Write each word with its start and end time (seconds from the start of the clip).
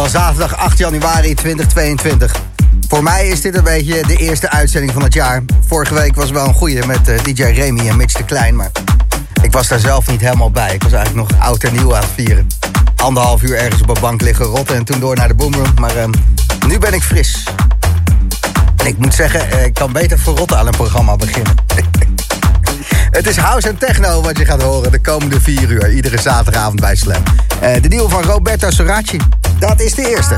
Van 0.00 0.10
zaterdag 0.10 0.56
8 0.56 0.78
januari 0.78 1.34
2022. 1.34 2.34
Voor 2.88 3.02
mij 3.02 3.28
is 3.28 3.40
dit 3.40 3.56
een 3.56 3.64
beetje 3.64 4.02
de 4.06 4.16
eerste 4.16 4.50
uitzending 4.50 4.92
van 4.92 5.02
het 5.02 5.14
jaar. 5.14 5.42
Vorige 5.66 5.94
week 5.94 6.14
was 6.14 6.30
wel 6.30 6.46
een 6.46 6.54
goeie 6.54 6.86
met 6.86 7.08
eh, 7.08 7.22
DJ 7.22 7.42
Remy 7.42 7.88
en 7.88 7.96
Mitch 7.96 8.16
de 8.16 8.24
Klein. 8.24 8.56
Maar 8.56 8.70
ik 9.42 9.52
was 9.52 9.68
daar 9.68 9.78
zelf 9.78 10.08
niet 10.08 10.20
helemaal 10.20 10.50
bij. 10.50 10.74
Ik 10.74 10.82
was 10.82 10.92
eigenlijk 10.92 11.30
nog 11.30 11.40
oud 11.40 11.64
en 11.64 11.72
nieuw 11.72 11.94
aan 11.94 12.02
het 12.02 12.10
vieren. 12.14 12.46
Anderhalf 12.96 13.42
uur 13.42 13.56
ergens 13.56 13.82
op 13.82 13.88
een 13.88 14.00
bank 14.00 14.20
liggen 14.20 14.44
rotten 14.44 14.76
en 14.76 14.84
toen 14.84 15.00
door 15.00 15.16
naar 15.16 15.28
de 15.28 15.34
boomroom. 15.34 15.74
Maar 15.80 15.96
ehm, 15.96 16.10
nu 16.66 16.78
ben 16.78 16.92
ik 16.92 17.02
fris. 17.02 17.44
En 18.76 18.86
ik 18.86 18.98
moet 18.98 19.14
zeggen, 19.14 19.50
eh, 19.50 19.64
ik 19.64 19.74
kan 19.74 19.92
beter 19.92 20.18
voor 20.18 20.36
rotten 20.36 20.58
aan 20.58 20.66
een 20.66 20.76
programma 20.76 21.16
beginnen. 21.16 21.54
Het 23.10 23.26
is 23.26 23.36
house 23.36 23.68
en 23.68 23.78
techno 23.78 24.22
wat 24.22 24.38
je 24.38 24.44
gaat 24.44 24.62
horen 24.62 24.90
de 24.90 25.00
komende 25.00 25.40
vier 25.40 25.70
uur. 25.70 25.92
Iedere 25.92 26.20
zaterdagavond 26.20 26.80
bij 26.80 26.96
Slam. 26.96 27.22
Eh, 27.60 27.82
de 27.82 27.88
nieuwe 27.88 28.08
van 28.08 28.22
Roberto 28.22 28.70
Soracci. 28.70 29.18
Dat 29.60 29.80
is 29.80 29.94
de 29.94 30.08
eerste. 30.08 30.36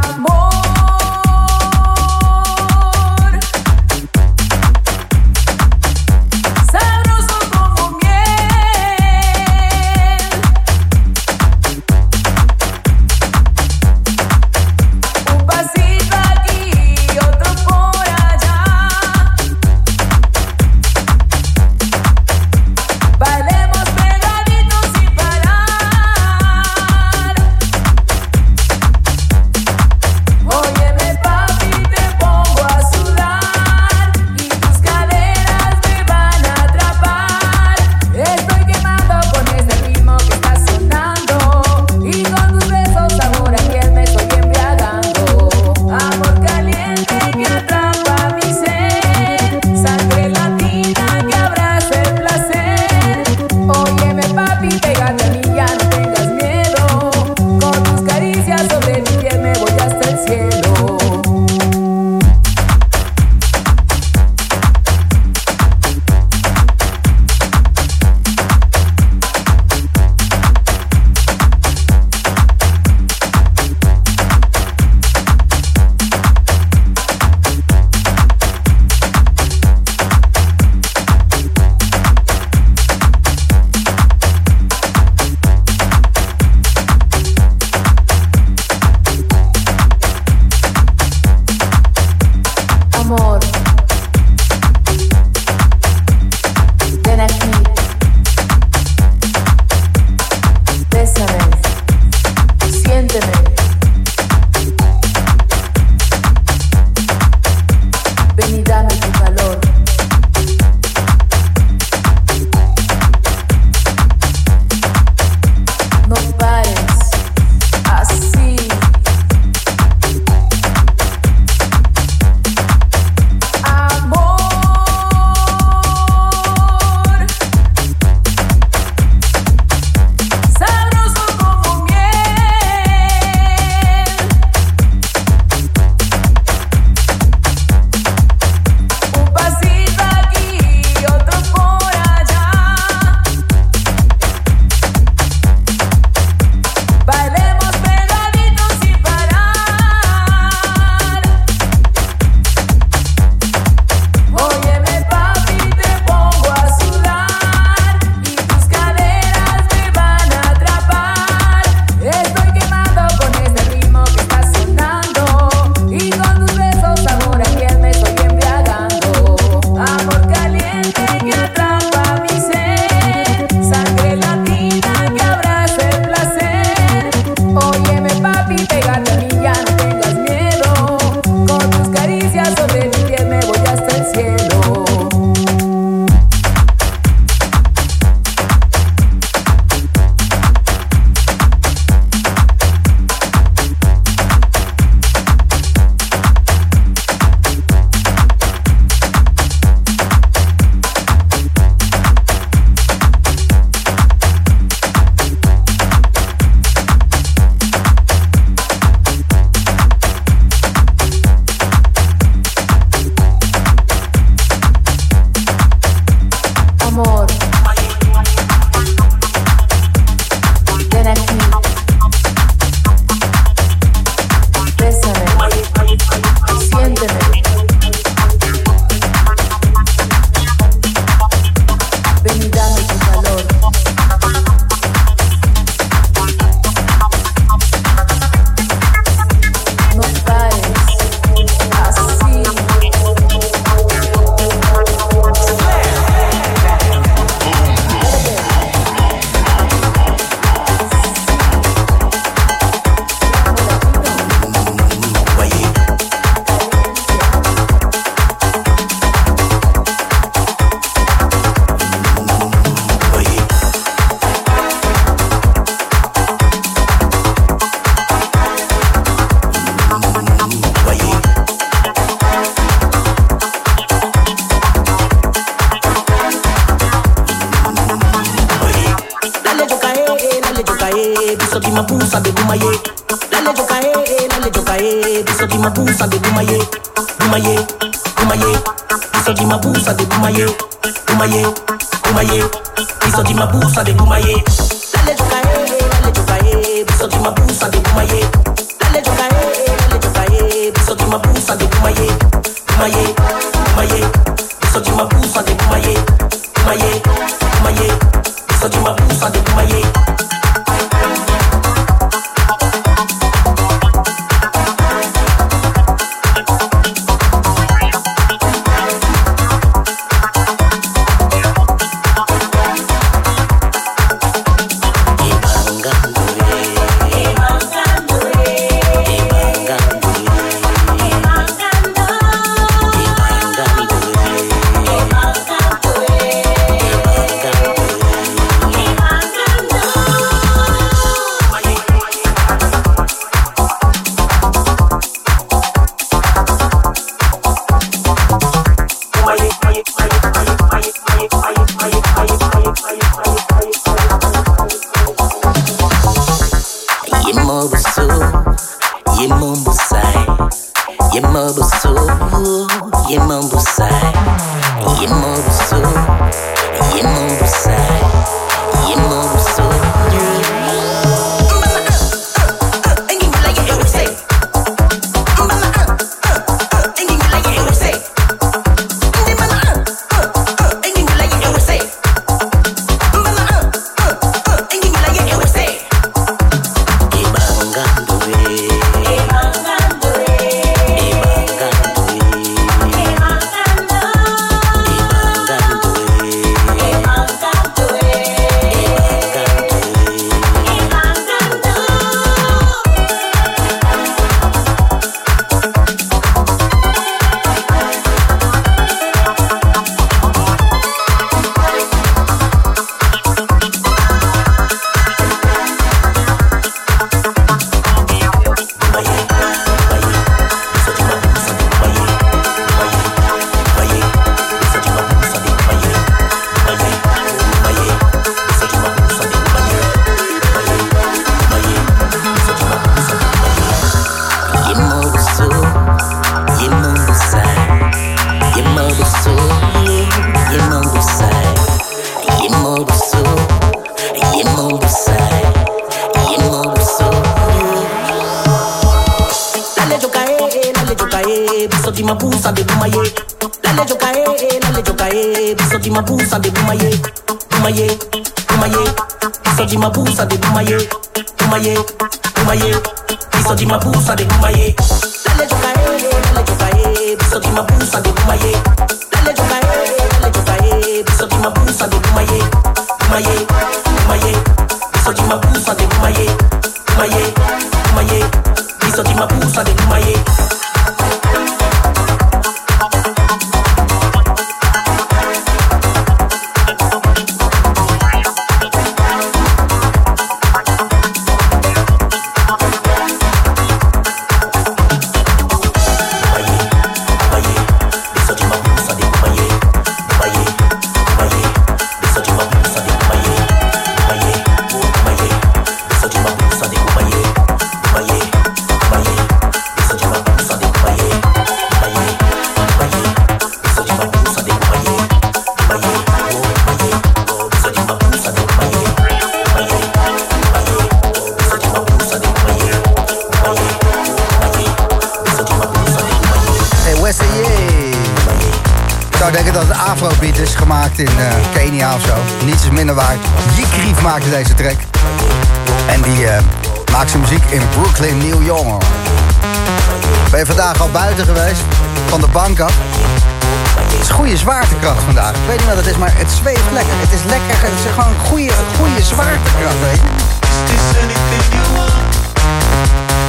vandaag. 545.04 545.30
Ik 545.30 545.46
weet 545.46 545.58
niet 545.58 545.68
wat 545.68 545.76
het 545.76 545.86
is, 545.86 545.96
maar 545.96 546.12
het 546.14 546.30
zweeft 546.30 546.70
lekker. 546.72 546.94
Het 547.06 547.12
is 547.18 547.24
lekker, 547.34 547.56
het 547.68 547.72
is 547.78 547.84
gewoon 547.92 548.14
goede, 548.28 548.52
goede 548.78 549.02
zwaartekracht, 549.02 549.80
weet. 549.86 550.02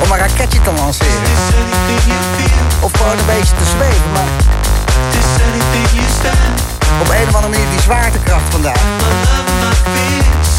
Om 0.04 0.12
een 0.12 0.18
raketje 0.18 0.62
te 0.62 0.72
lanceren. 0.72 1.32
Of 2.80 2.92
gewoon 2.98 3.18
een 3.18 3.26
beetje 3.26 3.56
te 3.62 3.68
zweven, 3.76 4.12
maar... 4.14 4.30
Op 7.02 7.10
een 7.10 7.28
of 7.28 7.36
andere 7.36 7.54
manier 7.54 7.70
die 7.70 7.82
zwaartekracht 7.82 8.48
vandaag. 8.50 8.82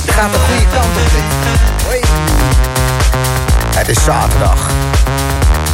Het 0.04 0.14
gaat 0.14 0.32
de 0.32 0.38
goede 0.38 0.66
kant 0.74 0.94
op 0.96 1.08
Het 3.76 3.88
is 3.88 4.04
zaterdag. 4.04 4.70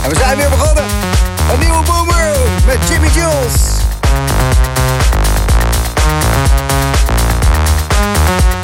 En 0.02 0.10
we 0.10 0.16
zijn 0.16 0.36
weer 0.36 0.48
begonnen. 0.48 0.84
Een 1.52 1.58
nieuwe 1.58 1.82
Boomer 1.82 2.36
met 2.66 2.78
Jimmy 2.88 3.08
Jules. 3.08 3.80
Thank 8.00 8.54
you. 8.54 8.59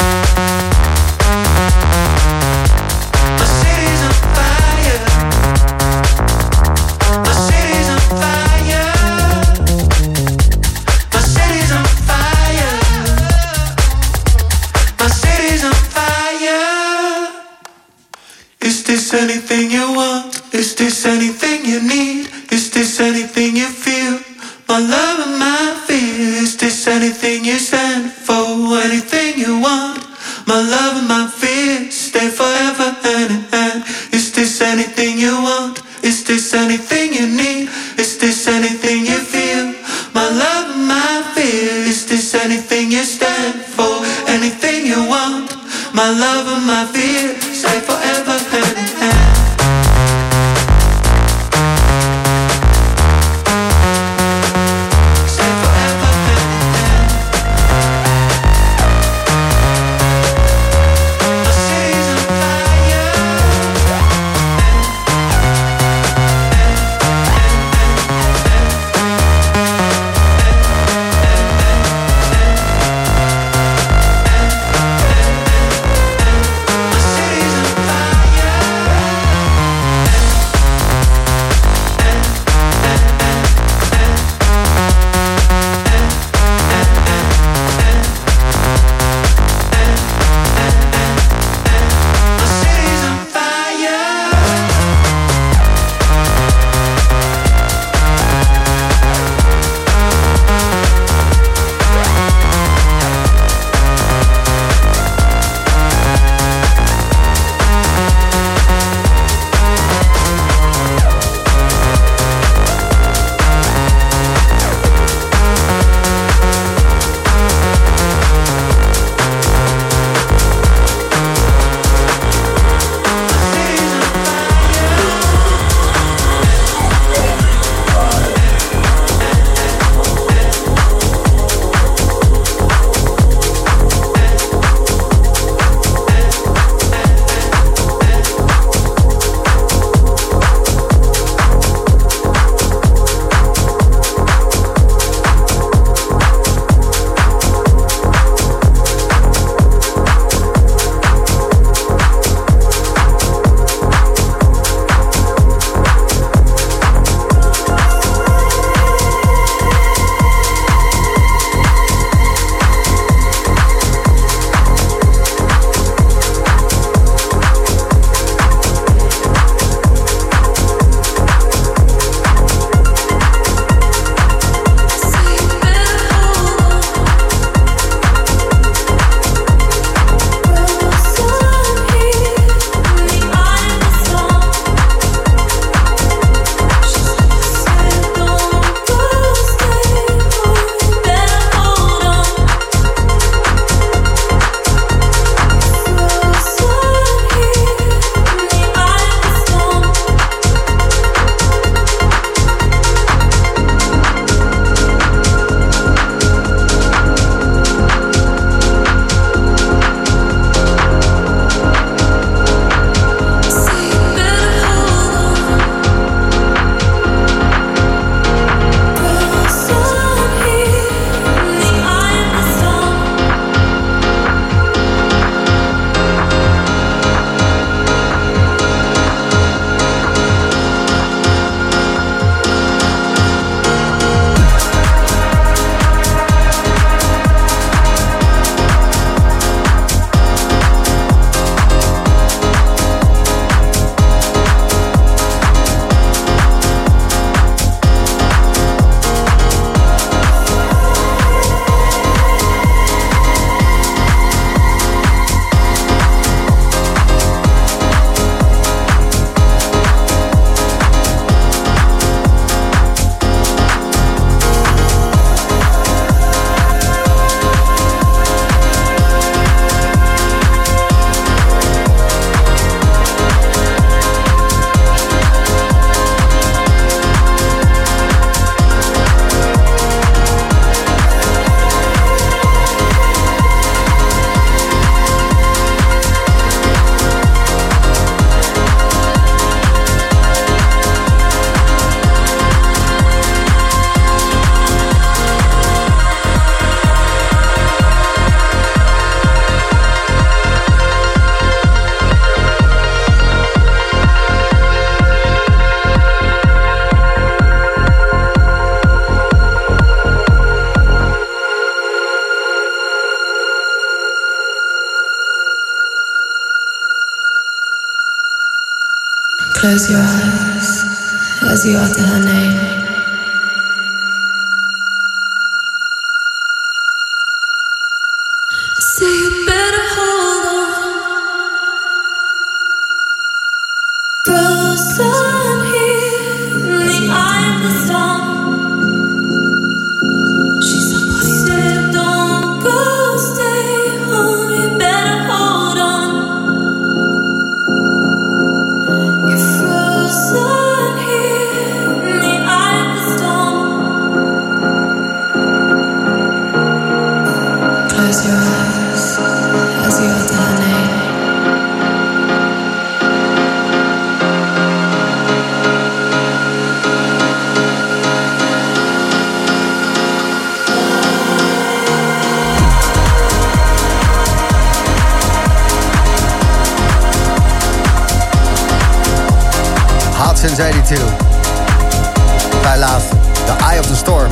1982. 380.57 382.79
Laat 382.79 383.03
The 383.47 383.65
Eye 383.65 383.79
of 383.79 383.87
the 383.87 383.97
Storm. 383.97 384.29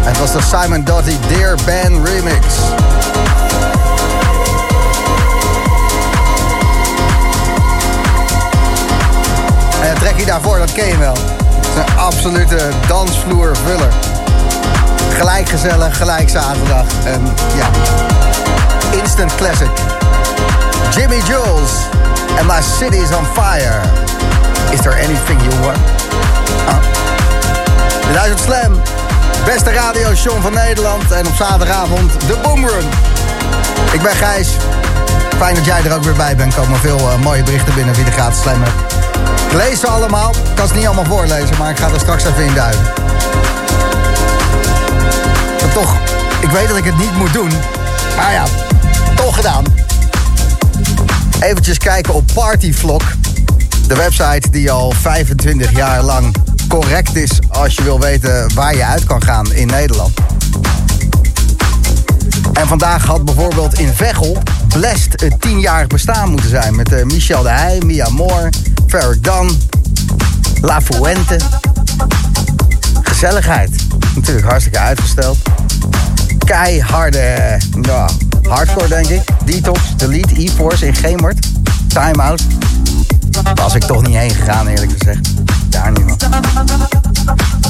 Het 0.00 0.18
was 0.18 0.32
de 0.32 0.42
Simon 0.42 0.84
Dottie 0.84 1.18
Dear 1.28 1.56
Ben 1.64 2.04
remix. 2.04 2.46
En 9.80 9.88
het 9.88 9.98
trekje 9.98 10.24
daarvoor, 10.24 10.58
dat 10.58 10.72
ken 10.72 10.86
je 10.86 10.98
wel. 10.98 11.14
Het 11.14 11.66
is 11.66 11.74
een 11.74 11.98
absolute 11.98 12.68
dansvloervuller. 12.86 13.92
Gelijk 15.16 15.48
gezellig, 15.48 15.96
gelijk 15.96 16.28
zaterdag. 16.28 16.84
En 17.04 17.34
ja, 17.56 17.66
instant 18.98 19.34
classic. 19.34 19.70
Jimmy 20.90 21.20
Jules 21.26 21.72
and 22.38 22.46
My 22.46 22.62
City 22.78 22.96
is 22.96 23.16
on 23.16 23.26
Fire. 23.34 23.80
Is 24.70 24.80
there 24.80 25.02
anything 25.04 25.40
you 25.42 25.60
want? 25.60 25.78
Ah. 26.66 26.76
Je 28.08 28.14
luistert 28.14 28.40
Slam. 28.40 28.80
Beste 29.44 29.70
radioshow 29.70 30.42
van 30.42 30.52
Nederland. 30.52 31.10
En 31.10 31.26
op 31.26 31.34
zaterdagavond 31.34 32.12
de 32.26 32.36
Boomroom. 32.42 32.88
Ik 33.92 34.02
ben 34.02 34.14
Gijs. 34.14 34.48
Fijn 35.38 35.54
dat 35.54 35.64
jij 35.64 35.84
er 35.84 35.94
ook 35.94 36.04
weer 36.04 36.14
bij 36.14 36.36
bent. 36.36 36.54
Komen 36.54 36.78
veel 36.78 36.98
eh, 36.98 37.18
mooie 37.18 37.42
berichten 37.42 37.74
binnen 37.74 37.94
wie 37.94 38.04
de 38.04 38.10
gratis 38.10 38.40
Slam. 38.40 38.62
Ik 39.48 39.52
lees 39.52 39.80
ze 39.80 39.86
allemaal. 39.86 40.30
Ik 40.30 40.54
kan 40.54 40.68
ze 40.68 40.74
niet 40.74 40.86
allemaal 40.86 41.04
voorlezen, 41.04 41.58
maar 41.58 41.70
ik 41.70 41.78
ga 41.78 41.88
er 41.88 42.00
straks 42.00 42.24
even 42.24 42.44
in 42.44 42.54
duiken. 42.54 42.82
Maar 45.60 45.72
toch, 45.72 45.96
ik 46.40 46.50
weet 46.50 46.68
dat 46.68 46.76
ik 46.76 46.84
het 46.84 46.98
niet 46.98 47.16
moet 47.16 47.32
doen. 47.32 47.50
Maar 48.16 48.32
ja, 48.32 48.44
toch 49.14 49.34
gedaan. 49.34 49.64
Eventjes 51.40 51.78
kijken 51.78 52.14
op 52.14 52.24
Partyvlog. 52.34 53.02
De 53.86 53.94
website 53.94 54.50
die 54.50 54.70
al 54.70 54.90
25 54.90 55.76
jaar 55.76 56.02
lang 56.02 56.34
correct 56.68 57.16
is 57.16 57.38
als 57.48 57.74
je 57.74 57.82
wil 57.82 58.00
weten 58.00 58.54
waar 58.54 58.74
je 58.74 58.84
uit 58.84 59.04
kan 59.04 59.22
gaan 59.22 59.52
in 59.52 59.66
Nederland. 59.66 60.12
En 62.52 62.66
vandaag 62.66 63.04
had 63.06 63.24
bijvoorbeeld 63.24 63.78
in 63.78 63.92
Veghel 63.92 64.42
Blest 64.68 65.20
het 65.20 65.34
10-jarig 65.46 65.86
bestaan 65.86 66.30
moeten 66.30 66.48
zijn. 66.48 66.76
Met 66.76 66.92
eh, 66.92 67.04
Michel 67.04 67.42
de 67.42 67.48
Heij, 67.48 67.80
Mia 67.84 68.08
Moore, 68.08 68.52
Ferric 68.86 69.24
Dan, 69.24 69.50
La 70.60 70.80
Fuente. 70.80 71.36
Gezelligheid. 73.02 73.70
Natuurlijk 74.14 74.46
hartstikke 74.46 74.78
uitgesteld. 74.78 75.38
Keiharde, 76.38 77.58
ja, 77.82 78.08
hardcore 78.48 78.88
denk 78.88 79.06
ik. 79.06 79.22
Detox, 79.44 79.80
Delete, 79.96 80.34
E-Force 80.34 80.86
in 80.86 80.94
Gemert. 80.94 81.46
Time 81.88 82.22
Out. 82.22 82.42
Was 83.54 83.74
ik 83.74 83.84
toch 83.84 84.02
niet 84.02 84.16
heen 84.16 84.30
gegaan 84.30 84.66
eerlijk 84.66 84.92
gezegd. 84.98 85.30
Daar 85.68 85.92
niet 85.92 86.14
van. 86.18 86.30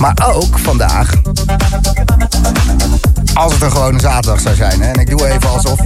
Maar 0.01 0.35
ook 0.35 0.59
vandaag. 0.59 1.11
Als 3.35 3.53
het 3.53 3.63
een 3.63 3.71
gewone 3.71 4.01
zaterdag 4.01 4.41
zou 4.41 4.55
zijn, 4.55 4.81
hè, 4.81 4.91
en 4.91 5.01
ik 5.01 5.11
doe 5.11 5.29
even 5.29 5.51
alsof. 5.51 5.79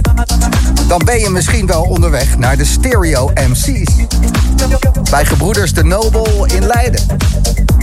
Dan 0.87 1.01
ben 1.05 1.19
je 1.19 1.29
misschien 1.29 1.65
wel 1.65 1.81
onderweg 1.81 2.37
naar 2.37 2.57
de 2.57 2.65
Stereo 2.65 3.31
MC's. 3.49 3.93
Bij 5.09 5.25
Gebroeders 5.25 5.73
de 5.73 5.83
Nobel 5.83 6.45
in 6.45 6.65
Leiden. 6.65 7.01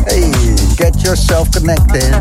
Hey, 0.05 0.31
get 0.77 1.01
yourself 1.01 1.49
connected. 1.49 2.19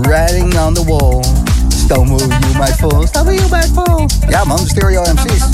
Riding 0.00 0.58
on 0.58 0.74
the 0.74 0.84
wall. 0.84 1.24
Stumble 1.68 2.16
you 2.16 2.58
might 2.58 2.74
fall. 2.78 3.06
Stumble 3.06 3.34
you 3.34 3.48
might 3.50 3.70
fall. 3.74 4.06
Ja 4.28 4.44
man, 4.44 4.56
de 4.56 4.68
Stereo 4.68 5.02
MC's. 5.02 5.44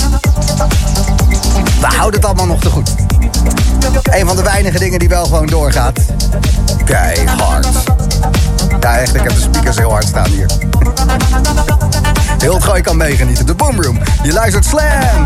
We 1.79 1.87
houden 1.87 2.19
het 2.19 2.25
allemaal 2.25 2.47
nog 2.47 2.59
te 2.59 2.69
goed. 2.69 3.04
Een 4.03 4.27
van 4.27 4.35
de 4.35 4.43
weinige 4.43 4.79
dingen 4.79 4.99
die 4.99 5.09
wel 5.09 5.25
gewoon 5.25 5.47
doorgaat. 5.47 5.99
Keihard. 6.85 7.67
Ja, 8.79 8.97
echt, 8.97 9.15
ik 9.15 9.21
heb 9.21 9.33
de 9.33 9.41
speakers 9.41 9.77
heel 9.77 9.91
hard 9.91 10.05
staan 10.05 10.29
hier. 10.29 10.49
Heel 12.37 12.59
gooi 12.59 12.81
kan 12.81 12.97
meegenieten. 12.97 13.45
De 13.45 13.55
Boomroom. 13.55 13.99
Je 14.23 14.33
luistert 14.33 14.65
Slam. 14.65 15.23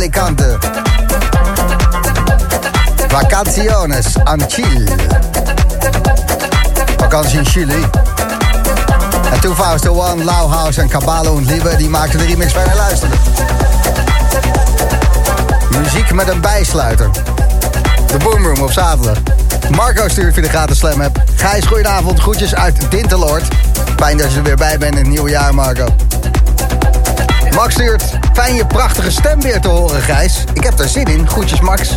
Alicante. 0.00 0.58
Vacaciones 3.08 4.06
aan 4.24 4.40
Chile. 4.48 4.84
Vakantie 6.96 7.38
in 7.38 7.46
Chili. 7.46 7.84
En 9.32 9.40
toen 9.40 9.54
Faust 9.54 9.82
the 9.82 9.90
One, 9.90 10.24
Lauhaus 10.24 10.76
en 10.76 10.88
Cabalo 10.88 11.36
en 11.36 11.44
Liebe... 11.44 11.76
die 11.76 11.88
maakten 11.88 12.18
de 12.18 12.24
remix 12.24 12.52
bij 12.52 12.64
naar 12.64 12.76
luisteren. 12.76 13.18
Muziek 15.82 16.12
met 16.12 16.28
een 16.28 16.40
bijsluiter. 16.40 17.10
De 18.06 18.16
Boomroom 18.24 18.62
op 18.62 18.72
zaterdag. 18.72 19.18
Marco 19.70 20.08
stuurt 20.08 20.34
via 20.34 20.42
de 20.42 20.48
gratis 20.48 20.78
slam 20.78 21.00
app. 21.00 21.22
Gijs, 21.34 21.66
goedenavond. 21.66 22.20
Groetjes 22.20 22.54
uit 22.54 22.90
Dinteloord. 22.90 23.44
Fijn 23.96 24.16
dat 24.16 24.30
je 24.30 24.36
er 24.36 24.42
weer 24.42 24.56
bij 24.56 24.78
bent 24.78 24.92
in 24.92 24.98
het 24.98 25.08
nieuwe 25.08 25.30
jaar, 25.30 25.54
Marco. 25.54 25.86
Max 27.54 27.72
stuurt, 27.72 28.02
fijn 28.32 28.54
je 28.54 28.66
prachtige 28.66 29.10
stem 29.10 29.40
weer 29.40 29.60
te 29.60 29.68
horen, 29.68 30.02
Gijs. 30.02 30.44
Ik 30.52 30.64
heb 30.64 30.78
er 30.78 30.88
zin 30.88 31.04
in. 31.04 31.28
Groetjes, 31.28 31.60
Max. 31.60 31.96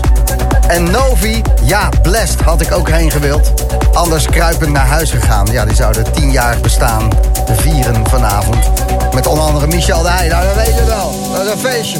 En 0.67 0.91
Novi, 0.91 1.41
ja, 1.63 1.89
Blest 2.01 2.41
had 2.41 2.61
ik 2.61 2.71
ook 2.71 2.89
heen 2.89 3.11
gewild. 3.11 3.53
Anders 3.93 4.25
kruipend 4.25 4.71
naar 4.71 4.87
huis 4.87 5.11
gegaan. 5.11 5.47
Ja, 5.51 5.65
die 5.65 5.75
zouden 5.75 6.11
tien 6.11 6.31
jaar 6.31 6.57
bestaan 6.61 7.09
vieren 7.51 8.07
vanavond. 8.09 8.69
Met 9.13 9.27
onder 9.27 9.45
andere 9.45 9.67
Michel 9.67 10.01
de 10.01 10.09
Heij. 10.09 10.27
Nou, 10.27 10.45
dat 10.45 10.55
weet 10.55 10.75
je 10.75 10.85
wel. 10.85 11.15
Dat 11.33 11.45
is 11.45 11.51
een 11.51 11.57
feestje. 11.57 11.99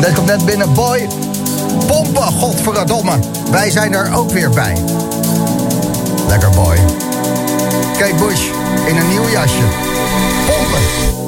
Dit 0.00 0.14
komt 0.14 0.26
net 0.26 0.44
binnen. 0.44 0.72
Boy, 0.72 1.08
pompen, 1.86 2.22
godverdomme. 2.22 3.18
Wij 3.50 3.70
zijn 3.70 3.94
er 3.94 4.14
ook 4.14 4.30
weer 4.30 4.50
bij. 4.50 4.76
Lekker 6.28 6.50
boy. 6.50 6.76
Kate 7.98 8.14
Bush 8.14 8.40
in 8.86 8.96
een 8.96 9.08
nieuw 9.08 9.28
jasje. 9.28 9.62
Pompen. 10.46 11.25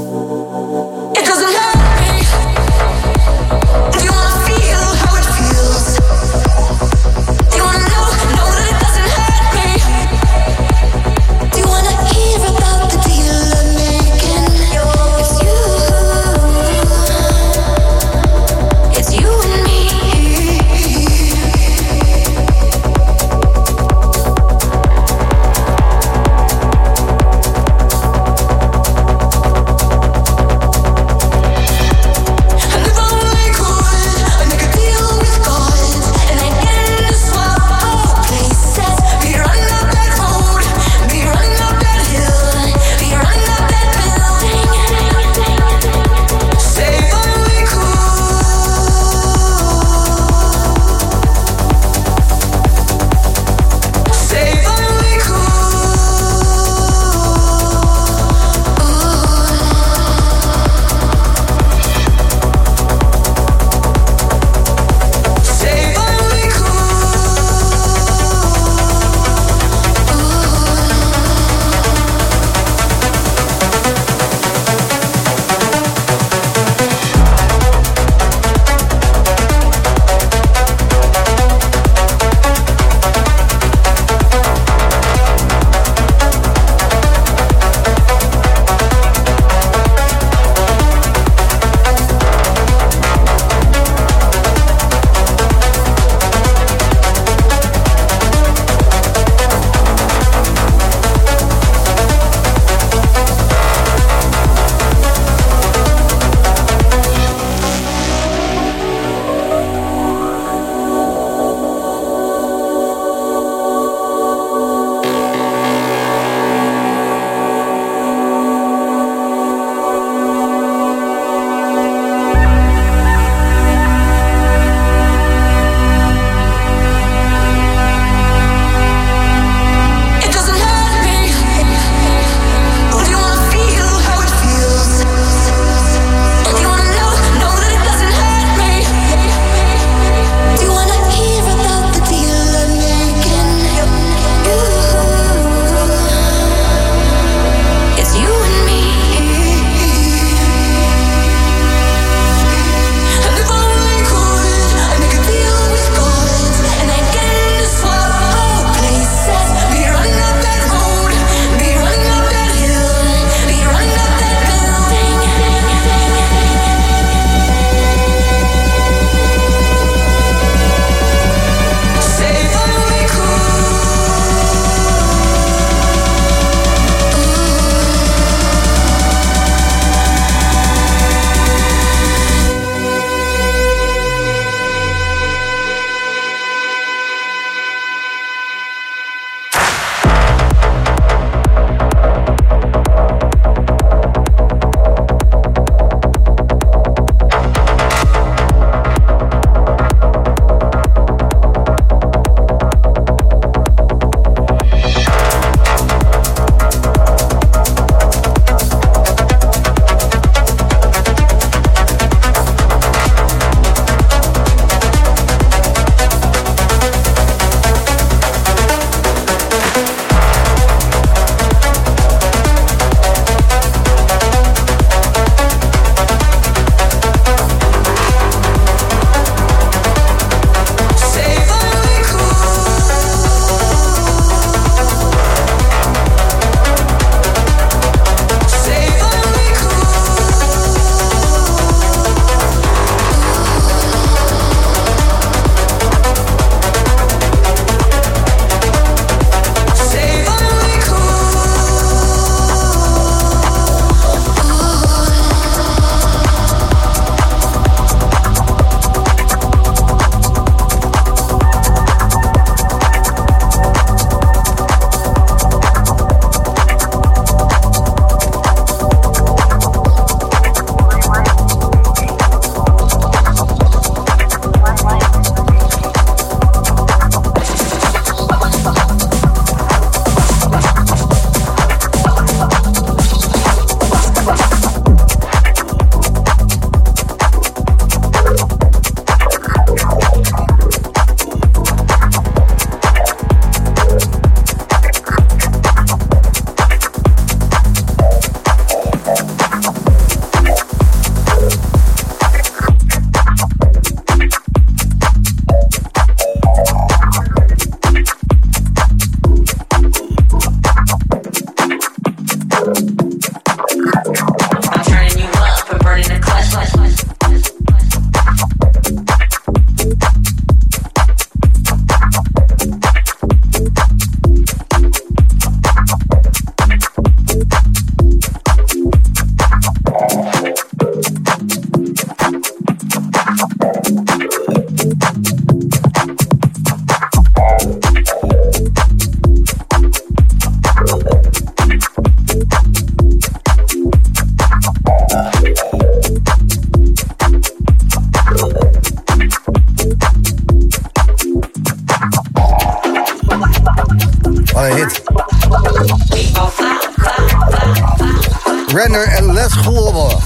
Het 359.39 359.53
globbel. 359.53 360.21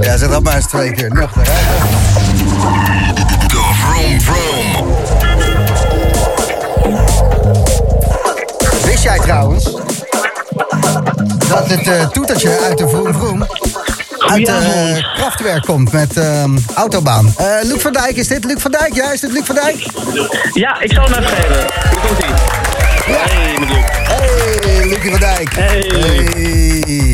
Ja, 0.00 0.16
zeg 0.16 0.30
dat 0.30 0.42
maar 0.42 0.54
eens 0.54 0.66
twee 0.66 0.92
keer. 0.92 1.10
Nuchter, 1.12 1.42
hè? 1.44 1.52
De 3.46 3.60
Vroom 3.74 4.20
Vroom. 4.20 4.94
Wist 8.84 9.02
jij 9.02 9.18
trouwens 9.18 9.64
dat 11.48 11.68
het 11.68 11.88
eh, 11.88 12.08
toetertje 12.08 12.58
uit 12.68 12.78
de 12.78 12.88
Vroom 12.88 13.14
Vroom 13.14 13.46
uit 14.18 14.46
de 14.46 15.04
krachtwerk 15.14 15.64
komt 15.64 15.92
met 15.92 16.16
ehm, 16.16 16.58
autobaan? 16.74 17.34
Eh 17.36 17.46
Luc 17.62 17.80
van 17.80 17.92
Dijk 17.92 18.16
is 18.16 18.28
dit? 18.28 18.44
Luc 18.44 18.60
van 18.60 18.70
Dijk? 18.70 18.94
Ja, 18.94 19.12
is 19.12 19.20
dit 19.20 19.32
Luc 19.32 19.44
van 19.44 19.54
Dijk? 19.54 19.86
Ja, 20.52 20.80
ik 20.80 20.92
zal 20.92 21.04
hem 21.04 21.24
even 21.24 21.36
geven. 21.36 21.66
Hier 21.90 22.00
komt 22.06 22.18
ie. 22.18 22.34
Hey, 23.04 23.58
met 23.58 23.68
Luc. 23.68 23.84
Hey, 23.92 24.86
Lucie 24.88 25.10
van 25.10 25.20
Dijk. 25.20 25.54
Hey. 25.54 25.90
Hey. 25.94 27.11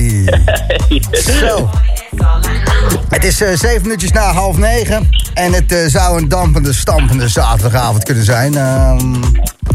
Zo. 1.11 1.69
Het 3.09 3.25
is 3.25 3.41
eh, 3.41 3.55
zeven 3.55 3.83
minuutjes 3.83 4.13
na 4.13 4.33
half 4.33 4.57
negen. 4.57 5.09
En 5.35 5.53
het 5.53 5.73
eh, 5.73 5.87
zou 5.87 6.19
een 6.19 6.29
dampende, 6.29 6.73
stampende 6.73 7.29
zaterdagavond 7.29 8.05
kunnen 8.05 8.25
zijn. 8.25 8.57
Ehm, 8.57 9.15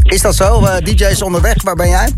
is 0.02 0.20
dat 0.22 0.34
zo? 0.34 0.64
Eh, 0.64 0.76
DJ 0.84 1.04
is 1.04 1.22
onderweg. 1.22 1.62
Waar 1.62 1.74
ben 1.74 1.88
jij? 1.88 2.08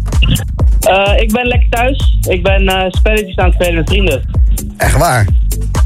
Ik 1.16 1.32
ben 1.32 1.47
lekker 1.47 1.68
thuis. 1.70 2.18
Ik 2.28 2.42
ben 2.42 2.90
spelletjes 2.90 3.36
aan 3.36 3.44
het 3.44 3.55
spelen 3.55 3.74
met 3.74 3.88
vrienden. 3.88 4.22
Echt 4.76 4.97
waar? 4.97 5.26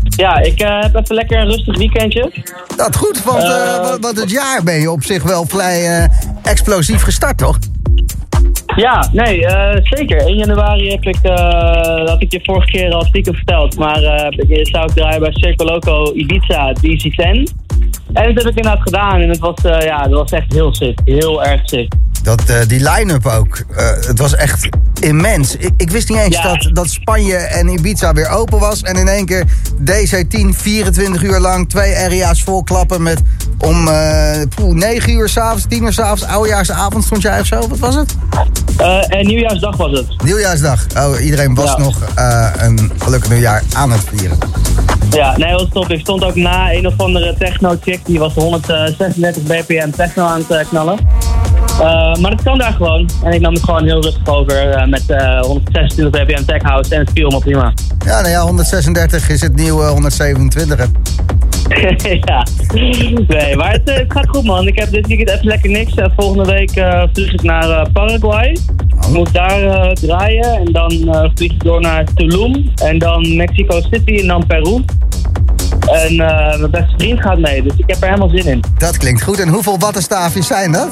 Ja, 0.03 0.39
ik 0.39 0.59
heb 0.59 0.95
even 0.95 1.15
lekker 1.15 1.39
een 1.39 1.47
rustig 1.47 1.79
weekendje. 1.79 2.33
Dat 2.77 2.97
goed, 2.97 3.23
want, 3.23 3.43
want- 4.01 4.21
het 4.21 4.31
jaar 4.31 4.63
ben 4.63 4.81
je 4.81 4.91
op 4.91 5.05
zich 5.05 5.23
wel 5.23 5.45
vrij 5.47 6.09
explosief 6.43 7.03
gestart, 7.03 7.39
toch? 7.39 7.59
Ja, 8.81 9.09
nee, 9.13 9.47
eh, 9.47 9.79
zeker. 9.83 10.27
1 10.27 10.37
januari 10.37 10.91
heb 10.91 11.05
ik, 11.05 11.19
eh, 11.23 12.07
had 12.07 12.23
ik 12.23 12.33
je 12.33 12.41
vorige 12.43 12.71
keer 12.71 12.93
al 12.93 13.05
stiekem 13.05 13.35
verteld. 13.35 13.77
Maar 13.79 14.03
eh, 14.03 14.59
ik 14.59 14.69
zou 14.69 14.85
ik 14.85 14.93
draaien 14.95 15.21
bij 15.21 15.33
Circo 15.33 15.65
Loco 15.65 16.13
Ibiza 16.13 16.73
DC10. 16.73 17.47
En 18.13 18.35
dat 18.35 18.45
heb 18.45 18.53
ik 18.53 18.57
inderdaad 18.57 18.83
gedaan. 18.83 19.21
En 19.21 19.29
het 19.29 19.39
was, 19.39 19.55
ja, 19.63 20.03
dat 20.03 20.13
was 20.13 20.31
echt 20.31 20.53
heel 20.53 20.75
sick. 20.75 20.99
Heel 21.05 21.45
erg 21.45 21.61
sick. 21.65 21.93
Dat, 22.23 22.65
die 22.67 22.91
line-up 22.91 23.27
ook. 23.27 23.65
het 24.07 24.19
was 24.19 24.35
echt 24.35 24.69
immens. 25.01 25.57
Ik, 25.57 25.73
ik 25.77 25.91
wist 25.91 26.09
niet 26.09 26.19
eens 26.19 26.37
Ja. 26.37 26.43
dat, 26.43 26.71
dat 26.73 26.91
Spanje 26.91 27.37
en 27.37 27.69
Ibiza 27.69 28.13
weer 28.13 28.29
open 28.29 28.59
was. 28.59 28.83
En 28.83 28.97
in 28.97 29.09
één 29.09 29.27
keer 29.27 29.45
DC10, 29.85 30.49
24 30.57 31.23
uur 31.23 31.39
lang, 31.39 31.69
twee 31.69 31.97
area's 31.97 32.43
volklappen 32.43 33.03
met 33.03 33.23
om 33.61 33.89
eh, 33.89 34.41
poeh, 34.55 34.75
9 34.75 35.13
uur 35.13 35.29
s'avonds, 35.29 35.65
10 35.69 35.83
uur 35.83 35.93
s'avonds, 35.93 36.25
oudejaarsavond 36.25 37.05
stond 37.05 37.23
jij 37.23 37.41
of 37.41 37.47
zo. 37.47 37.69
Wat 37.69 37.79
was 37.79 37.95
het? 37.95 38.15
Eh, 38.77 39.19
en 39.19 39.27
nieuwjaarsdag 39.27 39.77
was 39.77 39.91
het. 39.99 40.07
Nieuwjaarsdag. 40.25 40.87
Oh, 40.97 41.25
iedereen 41.25 41.55
was 41.55 41.71
Ja. 41.71 41.79
nog 41.79 41.97
eh, 42.15 42.47
een 42.59 42.93
gelukkig 42.99 43.31
nieuwjaar 43.31 43.63
aan 43.73 43.91
het 43.91 44.01
vieren. 44.15 44.39
Ja, 45.11 45.37
nee, 45.37 45.51
dat 45.51 45.61
was 45.61 45.69
top. 45.73 45.91
Ik 45.91 46.01
stond 46.01 46.25
ook 46.25 46.35
na 46.35 46.73
een 46.73 46.87
of 46.87 46.95
andere 46.97 47.35
techno-chick. 47.39 48.01
Die 48.05 48.19
was 48.19 48.35
136 48.35 49.43
bpm 49.43 49.91
techno 49.91 50.25
aan 50.25 50.45
het 50.49 50.69
knallen. 50.69 50.99
Maar 52.21 52.31
dat 52.31 52.43
kan 52.43 52.59
daar 52.59 52.73
gewoon. 52.73 53.11
En 53.25 53.33
ik 53.33 53.41
nam 53.41 53.55
het 53.55 53.65
gewoon 53.65 53.85
heel 53.85 54.03
rustig 54.03 54.27
over 54.27 54.89
met 54.89 55.03
eh 55.07 55.41
126 55.41 56.11
bpm 56.11 56.45
tech 56.45 56.63
house. 56.63 56.95
En 56.95 57.01
het 57.01 57.11
viel 57.15 57.31
me 57.31 57.39
prima. 57.39 57.73
Ja, 58.05 58.21
nou 58.21 58.29
ja, 58.29 58.41
136 58.41 59.29
is 59.29 59.41
het 59.41 59.55
nieuwe 59.57 59.85
127. 59.85 60.79
hè. 60.79 60.85
ja. 62.31 62.47
Nee, 63.27 63.57
maar 63.57 63.73
het, 63.73 63.89
eh, 63.89 63.97
het 63.97 64.13
gaat 64.13 64.29
goed 64.29 64.45
man. 64.45 64.67
Ik 64.67 64.79
heb 64.79 64.91
dit 64.91 65.07
weekend 65.07 65.31
even 65.31 65.47
lekker 65.47 65.71
niks. 65.71 65.95
Eh, 65.95 66.07
volgende 66.17 66.53
week 66.53 66.71
eh, 66.71 67.03
vlieg 67.13 67.33
ik 67.33 67.43
naar 67.43 67.91
Paraguay. 67.93 68.51
Ik 69.01 69.09
moet 69.13 69.33
daar 69.33 69.93
draaien. 69.95 70.45
En 70.45 70.73
dan 70.73 70.91
vlieg 71.35 71.53
ik 71.53 71.65
door 71.65 71.81
naar 71.81 72.05
Tulum. 72.15 72.71
En 72.83 72.99
dan 72.99 73.37
Mexico 73.37 73.81
City 73.81 74.21
en 74.21 74.27
dan 74.27 74.47
Peru. 74.47 74.85
En 75.93 76.17
mijn 76.17 76.71
beste 76.71 76.95
vriend 76.97 77.21
gaat 77.21 77.39
mee. 77.39 77.63
Dus 77.63 77.73
ik 77.77 77.85
heb 77.87 77.97
er 78.01 78.09
helemaal 78.09 78.29
zin 78.29 78.47
in. 78.47 78.65
Dat 78.79 78.97
klinkt 78.97 79.23
goed. 79.23 79.41
En 79.41 79.49
hoeveel 79.49 79.79
wattenstaafjes 79.79 80.47
zijn 80.47 80.73
dat? 80.73 80.89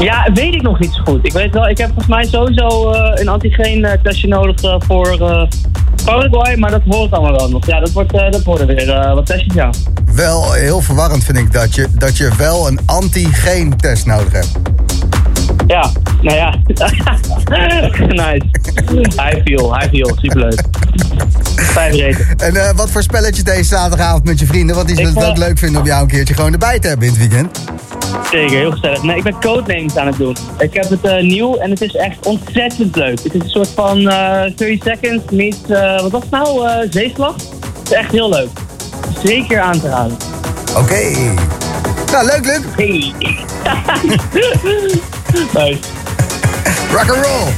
Ja, 0.00 0.30
weet 0.34 0.54
ik 0.54 0.62
nog 0.62 0.78
niet 0.78 0.92
zo 0.92 1.02
goed. 1.04 1.26
Ik 1.26 1.32
weet 1.32 1.54
wel, 1.54 1.68
ik 1.68 1.78
heb 1.78 1.86
volgens 1.86 2.06
mij 2.06 2.24
sowieso 2.24 2.92
een 3.14 3.28
antigeen 3.28 3.84
eh, 3.84 4.02
testje 4.02 4.28
nodig 4.28 4.60
voor 4.78 5.48
Paraguay, 6.04 6.56
maar 6.56 6.70
dat 6.70 6.82
hoort 6.88 7.12
allemaal 7.12 7.36
wel 7.36 7.48
nog. 7.48 7.66
Ja, 7.66 7.80
dat, 7.80 7.92
wordt, 7.92 8.12
eh, 8.12 8.30
dat 8.30 8.42
worden 8.42 8.66
weer 8.66 8.90
eh, 8.90 9.14
wat 9.14 9.26
testjes, 9.26 9.54
ja. 9.54 9.70
Wel 10.14 10.52
heel 10.52 10.80
verwarrend 10.80 11.24
vind 11.24 11.38
ik 11.38 11.52
dat 11.52 11.74
je, 11.74 11.86
dat 11.92 12.16
je 12.16 12.30
wel 12.36 12.66
een 12.66 12.78
antigeen-test 12.86 14.06
nodig 14.06 14.32
hebt. 14.32 14.50
Ja, 15.66 15.90
nou 16.20 16.36
ja. 16.36 16.54
nice. 18.08 18.42
Hij 19.16 19.40
viel, 19.44 19.74
hij 19.74 19.88
viel. 19.88 20.16
Superleuk. 20.20 20.62
Vijf 21.56 21.94
reten. 21.94 22.26
En 22.36 22.56
eh, 22.56 22.70
wat 22.76 22.90
voor 22.90 23.02
spelletjes 23.02 23.44
deze 23.44 23.64
zaterdagavond 23.64 24.24
met 24.24 24.38
je 24.38 24.46
vrienden? 24.46 24.76
Wat 24.76 24.90
is 24.90 24.98
het 24.98 25.16
eh, 25.16 25.32
leuk 25.34 25.58
vinden 25.58 25.80
om 25.80 25.86
jou 25.86 26.02
een 26.02 26.08
keertje 26.08 26.34
gewoon 26.34 26.52
erbij 26.52 26.78
te 26.78 26.88
hebben 26.88 27.06
in 27.06 27.12
het 27.12 27.20
weekend? 27.28 27.58
Zeker, 28.30 28.56
heel 28.56 28.70
gezellig. 28.70 29.02
Nee, 29.02 29.16
ik 29.16 29.22
ben 29.22 29.40
codenames 29.40 29.96
aan 29.96 30.06
het 30.06 30.16
doen. 30.16 30.36
Ik 30.58 30.74
heb 30.74 30.88
het 30.88 31.04
eh, 31.04 31.22
nieuw 31.22 31.56
en 31.56 31.70
het 31.70 31.80
is 31.80 31.94
echt 31.94 32.26
ontzettend 32.26 32.96
leuk. 32.96 33.22
Het 33.22 33.34
is 33.34 33.40
een 33.40 33.50
soort 33.50 33.68
van 33.68 34.08
eh 34.08 34.56
30 34.56 34.82
seconds 34.82 35.24
meets, 35.30 35.58
wat 36.00 36.10
was 36.10 36.22
het 36.22 36.30
nou, 36.30 36.86
zeeslag. 36.90 37.34
Het 37.34 37.90
is 37.90 37.92
echt 37.92 38.10
heel 38.10 38.28
leuk. 38.28 38.48
Zeker 39.24 39.60
aan 39.60 39.80
te 39.80 39.88
raden. 39.88 40.16
Oké. 40.76 41.02
Nou, 42.14 42.26
leuk, 42.26 42.44
leuk. 42.44 42.62
Hey. 42.76 43.12
nice. 45.54 45.78
Rock 46.92 47.10
and 47.10 47.24
roll. 47.24 47.48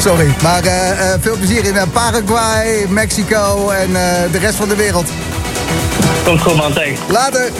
Sorry, 0.00 0.34
maar 0.42 0.64
eh, 0.64 1.12
eh, 1.12 1.20
veel 1.20 1.36
plezier 1.36 1.64
in 1.64 1.76
eh, 1.76 1.82
Paraguay, 1.92 2.86
Mexico 2.88 3.70
en 3.70 3.92
de 4.32 4.38
rest 4.38 4.54
van 4.54 4.68
de 4.68 4.76
wereld. 4.76 5.08
Komt 6.24 6.40
goed 6.40 6.56
man, 6.56 6.72
thanks. 6.72 7.00
Later. 7.08 7.50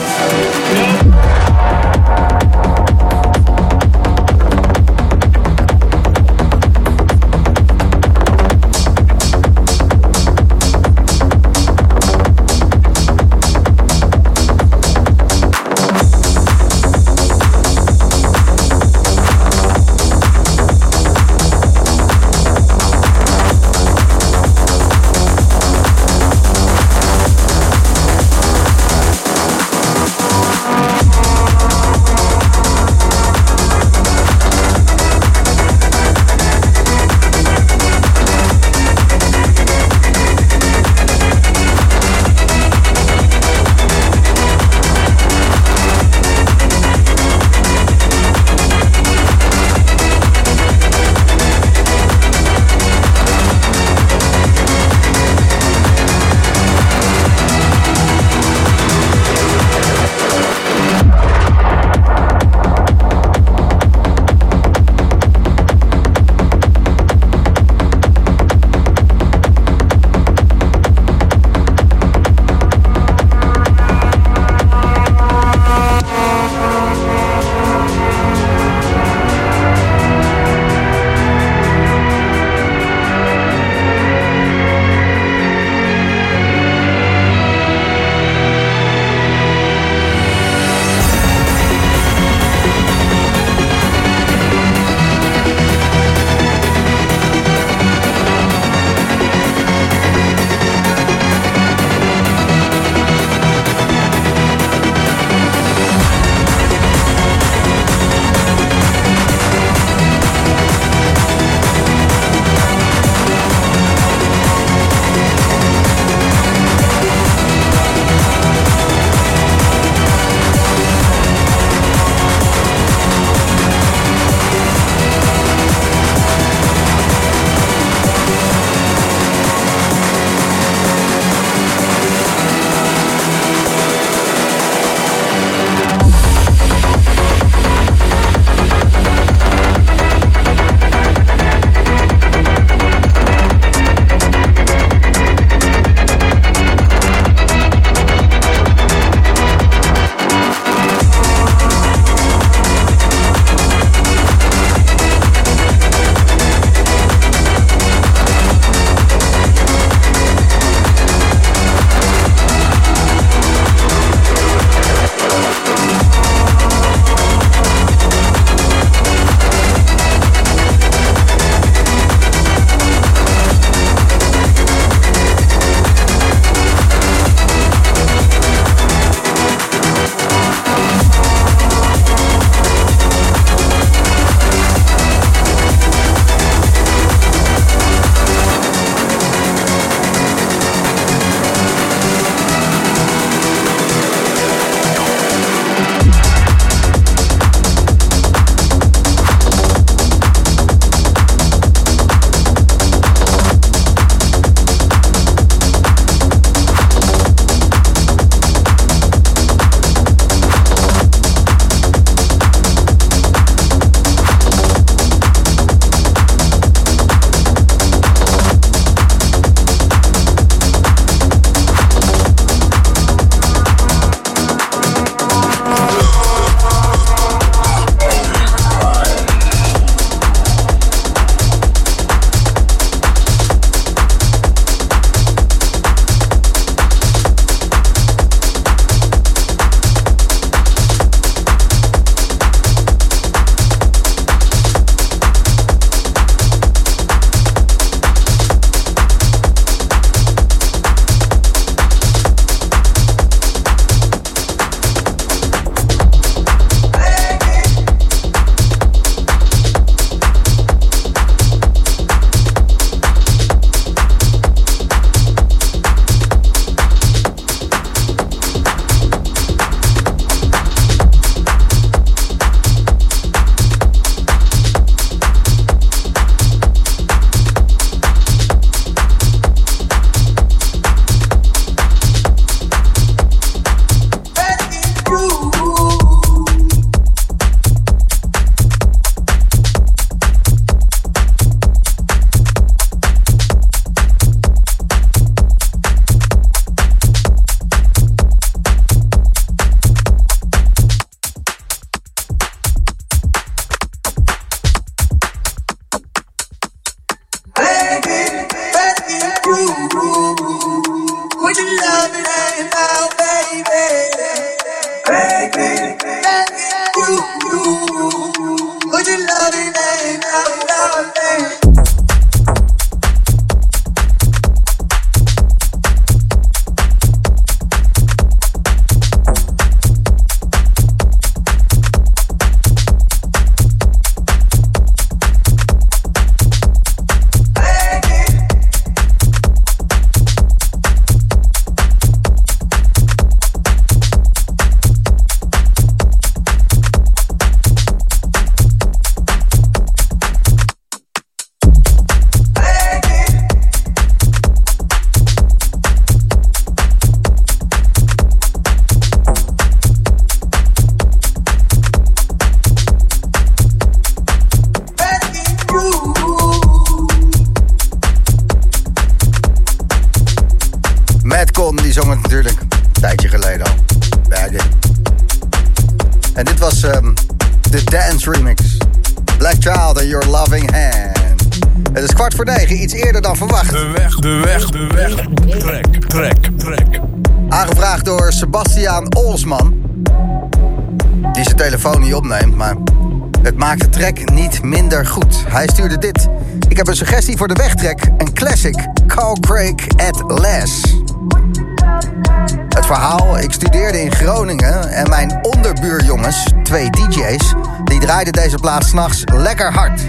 Verhaal, 402.95 403.38
ik 403.38 403.53
studeerde 403.53 404.01
in 404.01 404.12
Groningen 404.12 404.88
en 404.88 405.09
mijn 405.09 405.38
onderbuurjongens, 405.43 406.53
twee 406.62 406.90
DJ's, 406.90 407.55
die 407.84 408.01
draaiden 408.01 408.32
deze 408.32 408.57
plaat 408.57 408.84
s'nachts 408.84 409.22
lekker 409.34 409.72
hard. 409.72 410.01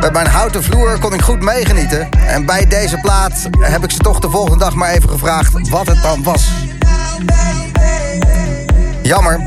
Met 0.00 0.12
mijn 0.12 0.26
houten 0.26 0.62
vloer 0.62 0.98
kon 0.98 1.14
ik 1.14 1.20
goed 1.20 1.40
meegenieten. 1.40 2.08
En 2.10 2.46
bij 2.46 2.66
deze 2.66 2.96
plaat 2.96 3.48
heb 3.60 3.84
ik 3.84 3.90
ze 3.90 3.98
toch 3.98 4.18
de 4.18 4.30
volgende 4.30 4.58
dag 4.58 4.74
maar 4.74 4.90
even 4.90 5.08
gevraagd 5.08 5.68
wat 5.68 5.86
het 5.86 6.02
dan 6.02 6.22
was. 6.22 6.50
Jammer 9.02 9.40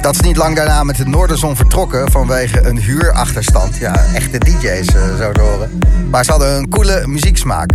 dat 0.00 0.16
ze 0.16 0.22
niet 0.22 0.36
lang 0.36 0.56
daarna 0.56 0.84
met 0.84 0.96
de 0.96 1.06
Noorderzon 1.06 1.56
vertrokken 1.56 2.10
vanwege 2.10 2.66
een 2.66 2.78
huurachterstand. 2.78 3.76
Ja, 3.76 4.04
echte 4.14 4.38
DJ's 4.38 4.94
eh, 4.94 5.16
zo 5.16 5.32
te 5.32 5.40
horen. 5.40 5.78
Maar 6.10 6.24
ze 6.24 6.30
hadden 6.30 6.56
een 6.56 6.68
coole 6.68 7.06
muzieksmaak. 7.06 7.70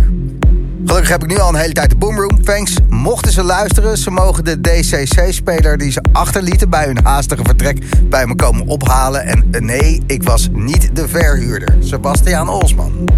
Gelukkig 0.88 1.10
heb 1.10 1.22
ik 1.22 1.28
nu 1.28 1.38
al 1.38 1.48
een 1.48 1.60
hele 1.60 1.72
tijd 1.72 1.90
de 1.90 1.96
Boomroom. 1.96 2.42
Thanks. 2.44 2.76
Mochten 2.88 3.32
ze 3.32 3.42
luisteren, 3.42 3.98
ze 3.98 4.10
mogen 4.10 4.44
de 4.44 4.60
DCC-speler 4.60 5.78
die 5.78 5.92
ze 5.92 6.02
achterlieten 6.12 6.70
bij 6.70 6.86
hun 6.86 6.98
haastige 7.02 7.42
vertrek 7.44 7.78
bij 8.04 8.26
me 8.26 8.34
komen 8.34 8.66
ophalen. 8.66 9.24
En 9.24 9.48
eh, 9.50 9.60
nee, 9.60 10.02
ik 10.06 10.22
was 10.22 10.48
niet 10.52 10.96
de 10.96 11.08
verhuurder. 11.08 11.76
Sebastiaan 11.80 12.48
Olsman. 12.48 13.08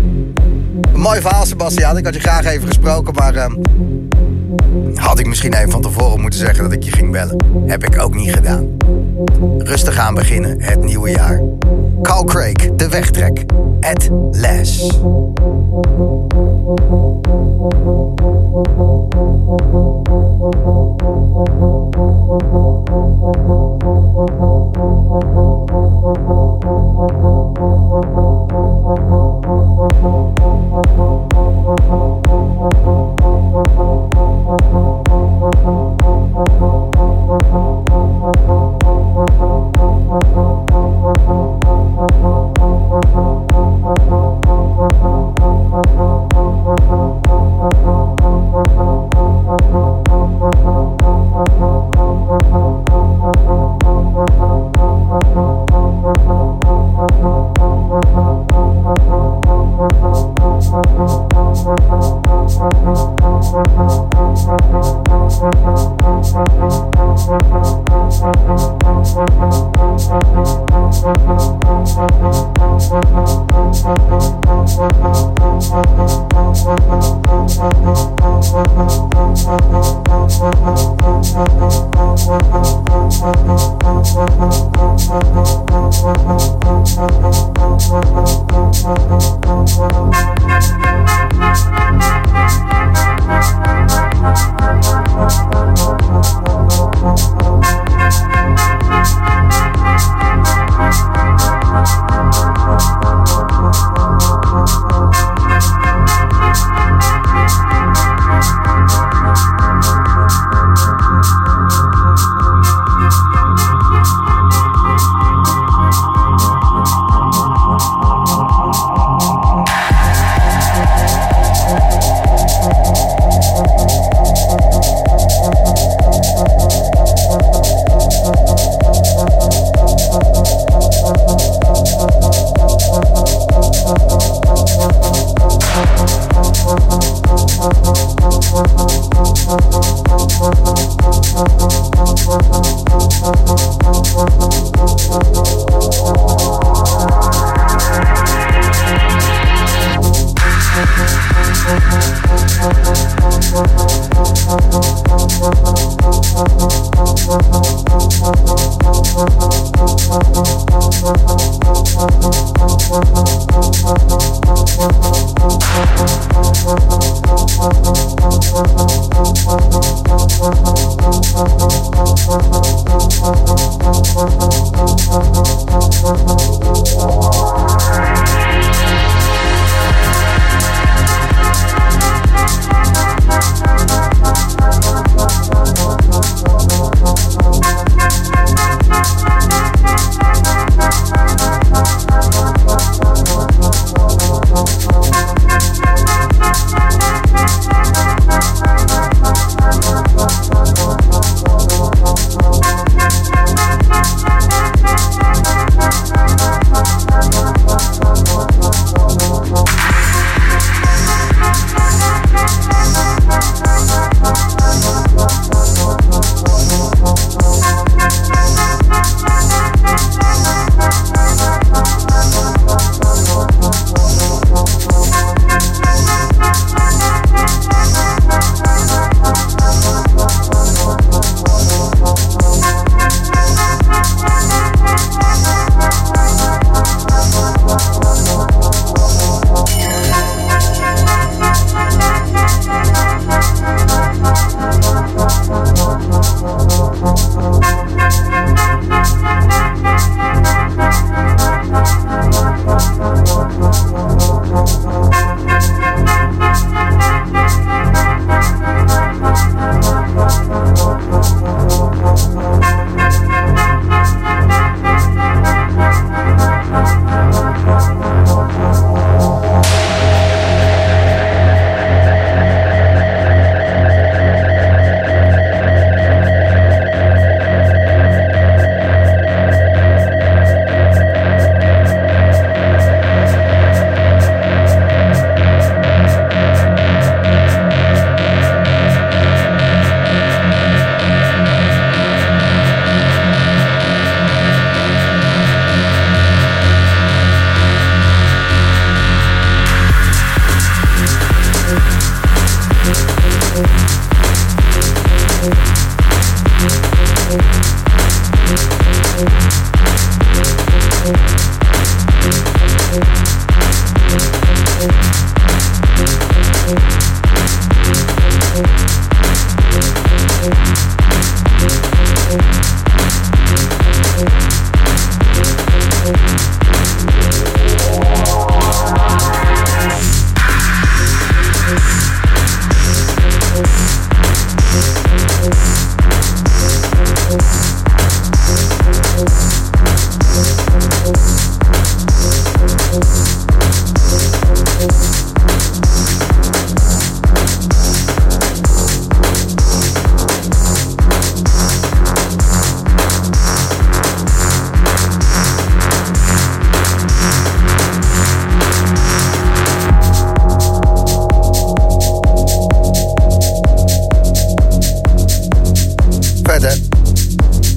Mooi 0.94 1.20
verhaal, 1.20 1.46
Sebastiaan. 1.46 1.96
Ik 1.96 2.04
had 2.04 2.14
je 2.14 2.20
graag 2.20 2.44
even 2.44 2.66
gesproken, 2.66 3.14
maar 3.14 3.34
ehm, 3.34 3.52
had 4.94 5.18
ik 5.18 5.26
misschien 5.26 5.54
even 5.54 5.70
van 5.70 5.82
tevoren 5.82 6.20
moeten 6.20 6.38
zeggen 6.38 6.64
dat 6.64 6.72
ik 6.72 6.82
je 6.82 6.92
ging 6.92 7.12
bellen. 7.12 7.36
Heb 7.66 7.84
ik 7.84 8.02
ook 8.02 8.14
niet 8.14 8.34
gedaan. 8.34 8.66
Rustig 9.58 9.98
aan 9.98 10.14
beginnen, 10.14 10.62
het 10.62 10.84
nieuwe 10.84 11.10
jaar. 11.10 11.40
Carl 12.02 12.24
Craig, 12.24 12.56
de 12.76 12.88
wegtrek. 12.88 13.44
At 13.80 14.08
Les. 14.30 14.98
Mm-hmm. 17.60 17.99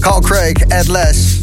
Drake, 0.03 0.65
At 0.67 0.87
Less. 0.87 1.39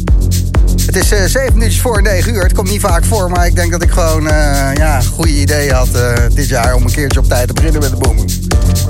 Het 0.85 0.95
is 0.95 1.11
eh 1.11 1.25
7 1.25 1.53
minuutjes 1.53 1.81
voor 1.81 2.01
9 2.01 2.33
uur. 2.33 2.43
Het 2.43 2.53
komt 2.53 2.69
niet 2.69 2.81
vaak 2.81 3.03
voor, 3.03 3.29
maar 3.29 3.45
ik 3.45 3.55
denk 3.55 3.71
dat 3.71 3.81
ik 3.81 3.91
gewoon 3.91 4.27
eh, 4.27 4.73
ja, 4.73 5.01
goede 5.01 5.31
ideeën 5.31 5.73
had 5.73 5.93
eh, 5.93 6.13
dit 6.33 6.47
jaar 6.47 6.73
om 6.73 6.83
een 6.83 6.91
keertje 6.91 7.19
op 7.19 7.27
tijd 7.27 7.47
te 7.47 7.53
beginnen 7.53 7.81
met 7.81 7.89
de 7.89 7.95
boom. 7.95 8.25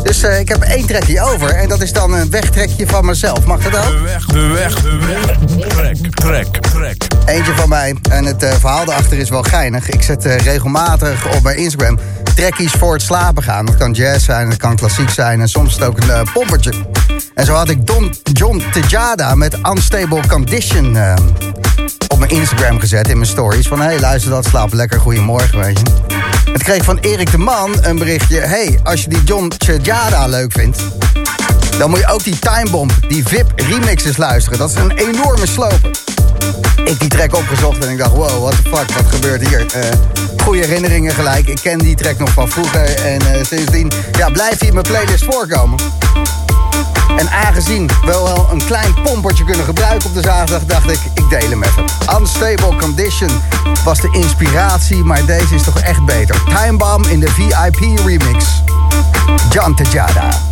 Dus 0.04 0.24
ik 0.24 0.48
heb 0.48 0.62
één 0.62 0.86
trekje 0.86 1.22
over 1.22 1.50
en 1.50 1.70
dat 1.70 1.82
is 1.82 1.94
dan 1.94 2.14
een 2.14 2.30
wegtrekje 2.30 2.88
van 2.88 3.06
mezelf. 3.06 3.46
Mag 3.46 3.64
dat 3.70 3.86
ook? 3.86 3.92
De 3.92 4.00
weg, 4.00 4.26
de 4.26 4.48
weg, 4.48 4.82
de 4.82 4.98
weg. 4.98 5.38
Trek, 5.68 5.98
trek, 6.12 6.58
trek. 6.62 7.08
Eentje 7.26 7.54
van 7.56 7.70
mij. 7.70 7.96
En 8.10 8.26
het 8.26 8.46
verhaal 8.60 8.86
daarachter 8.86 9.18
is 9.18 9.30
wel 9.30 9.44
geinig. 9.44 9.90
Ik 9.90 10.02
zet 10.02 10.26
regelmatig 10.26 11.36
op 11.36 11.44
mijn 11.44 11.58
Instagram 11.58 12.00
trekkies 12.36 12.72
voor 12.72 12.94
het 12.94 13.02
slapen 13.02 13.44
gaan. 13.44 13.66
Dat 13.66 13.78
kan 13.78 13.92
jazz 13.92 14.26
zijn, 14.26 14.50
dat 14.50 14.58
kan 14.58 14.76
klassiek 14.76 15.10
zijn 15.10 15.42
en 15.42 15.50
soms 15.50 15.68
is 15.68 15.76
het 15.76 15.84
ook 15.84 15.98
een 15.98 16.10
eh, 16.10 16.22
pompertje. 16.34 16.72
En 17.36 17.46
zo 17.46 17.54
had 17.54 17.70
ik 17.70 17.88
Don, 17.88 18.14
John 18.34 18.64
Tejada 18.72 19.36
met 19.36 19.58
Unstable 19.70 20.28
Condition 20.28 20.98
eh, 20.98 21.14
op 22.08 22.20
mijn 22.20 22.32
Instagram 22.32 22.80
gezet 22.80 23.10
in 23.10 23.18
mijn 23.18 23.30
stories. 23.30 23.68
Van 23.68 23.82
hey, 23.82 24.00
luister 24.00 24.32
dat, 24.32 24.46
slaap 24.46 24.74
lekker, 24.74 25.00
goedemorgen, 25.00 25.60
weet 25.60 25.80
je. 25.80 25.86
Het 26.52 26.64
kreeg 26.64 26.84
van 26.84 26.98
Erik 26.98 27.32
de 27.32 27.38
Man 27.38 27.76
een 27.82 27.98
berichtje. 27.98 28.40
hey, 28.40 28.80
als 28.84 29.02
je 29.02 29.10
die 29.10 29.24
John 29.24 29.48
Tejada 29.58 30.28
leuk 30.28 30.52
vindt, 30.52 30.78
dan 31.78 31.90
moet 31.90 32.00
je 32.00 32.08
ook 32.08 32.24
die 32.24 32.40
Timebomb, 32.40 32.92
die 33.08 33.28
VIP 33.28 33.54
remixes 33.56 34.18
luisteren. 34.18 34.60
Dat 34.60 34.70
is 34.70 34.76
een 34.76 34.92
enorme 34.92 35.48
sloper. 35.48 35.92
Ik 36.86 37.00
die 37.00 37.10
track 37.10 37.36
opgezocht 37.36 37.86
en 37.86 37.92
ik 37.92 37.98
dacht, 37.98 38.12
wow, 38.12 38.42
what 38.42 38.52
the 38.52 38.70
fuck, 38.70 38.92
wat 38.92 39.06
gebeurt 39.06 39.48
hier? 39.48 39.66
Eh 39.74 40.21
goede 40.42 40.66
herinneringen 40.66 41.14
gelijk. 41.14 41.48
Ik 41.48 41.60
ken 41.62 41.78
die 41.78 41.96
track 41.96 42.18
nog 42.18 42.30
van 42.30 42.50
vroeger 42.50 42.96
en 42.96 43.22
eh, 43.22 43.44
sindsdien 43.44 43.92
ja, 44.18 44.30
blijft 44.30 44.60
hij 44.60 44.68
in 44.68 44.74
mijn 44.74 44.88
playlist 44.88 45.24
voorkomen. 45.24 45.80
En 47.18 47.30
aangezien 47.30 47.88
we 47.88 48.06
wel 48.06 48.48
een 48.52 48.66
klein 48.66 48.94
pompertje 49.04 49.46
kunnen 49.46 49.66
gebruiken 49.66 50.10
op 50.10 50.16
de 50.16 50.22
zaterdag, 50.22 50.66
dacht 50.66 50.90
ik, 50.90 51.00
ik 51.14 51.30
deel 51.30 51.50
hem 51.50 51.64
even. 51.64 51.86
Unstable 52.20 52.76
Condition 52.76 53.30
was 53.84 54.02
de 54.02 54.10
inspiratie, 54.12 55.04
maar 55.04 55.26
deze 55.26 55.56
is 55.56 55.64
toch 55.64 55.80
echt 55.80 56.06
beter. 56.06 56.44
Time 56.44 56.78
Bomb 56.78 57.06
in 57.06 57.20
de 57.20 57.30
VIP 57.30 58.00
remix. 58.06 58.64
John 59.50 59.74
Tejada. 59.74 60.51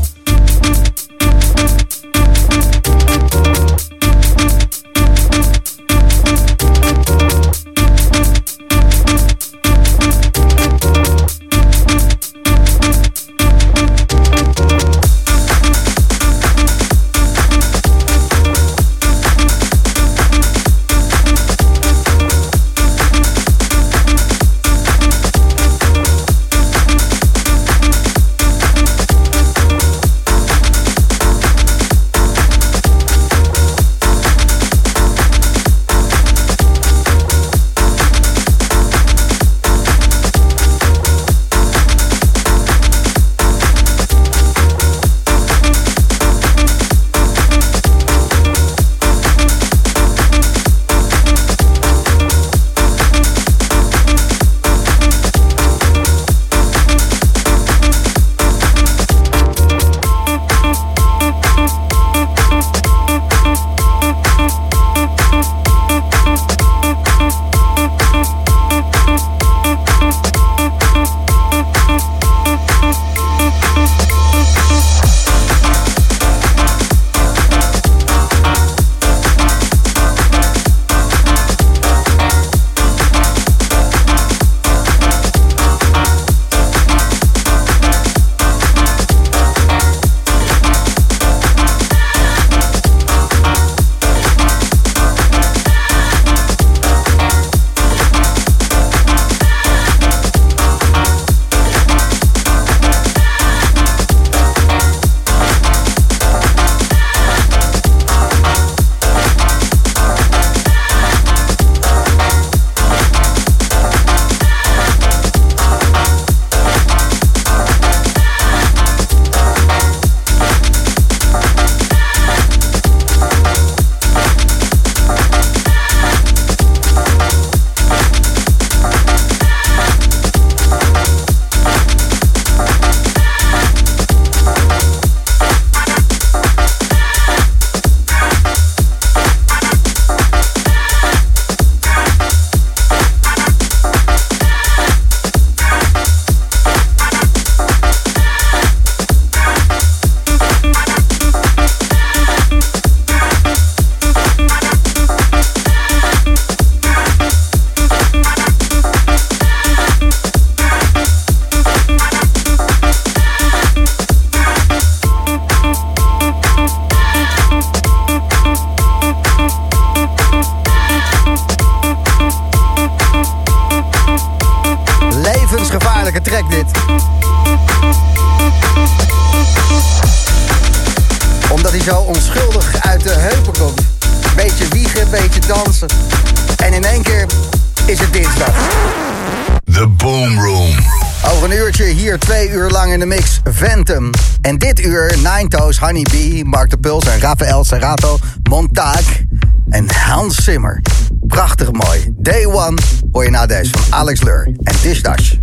Nine 195.79 196.03
Toes, 196.03 196.03
Honey 196.03 196.03
Bee, 196.11 196.43
Mark 196.43 196.69
de 196.69 196.77
Puls 196.77 197.07
en 197.07 197.19
Rafael 197.19 197.63
Serrato, 197.63 198.19
Montaak 198.49 199.25
en 199.71 199.87
Hans 199.89 200.43
Zimmer. 200.43 200.81
Prachtig 201.27 201.71
mooi. 201.71 202.13
Day 202.17 202.45
One 202.45 202.77
hoor 203.11 203.23
je 203.23 203.29
na 203.29 203.45
deze 203.45 203.71
van 203.71 203.99
Alex 203.99 204.21
Leur 204.21 204.43
en 204.63 204.75
Dish 204.81 205.01
Dash. 205.01 205.35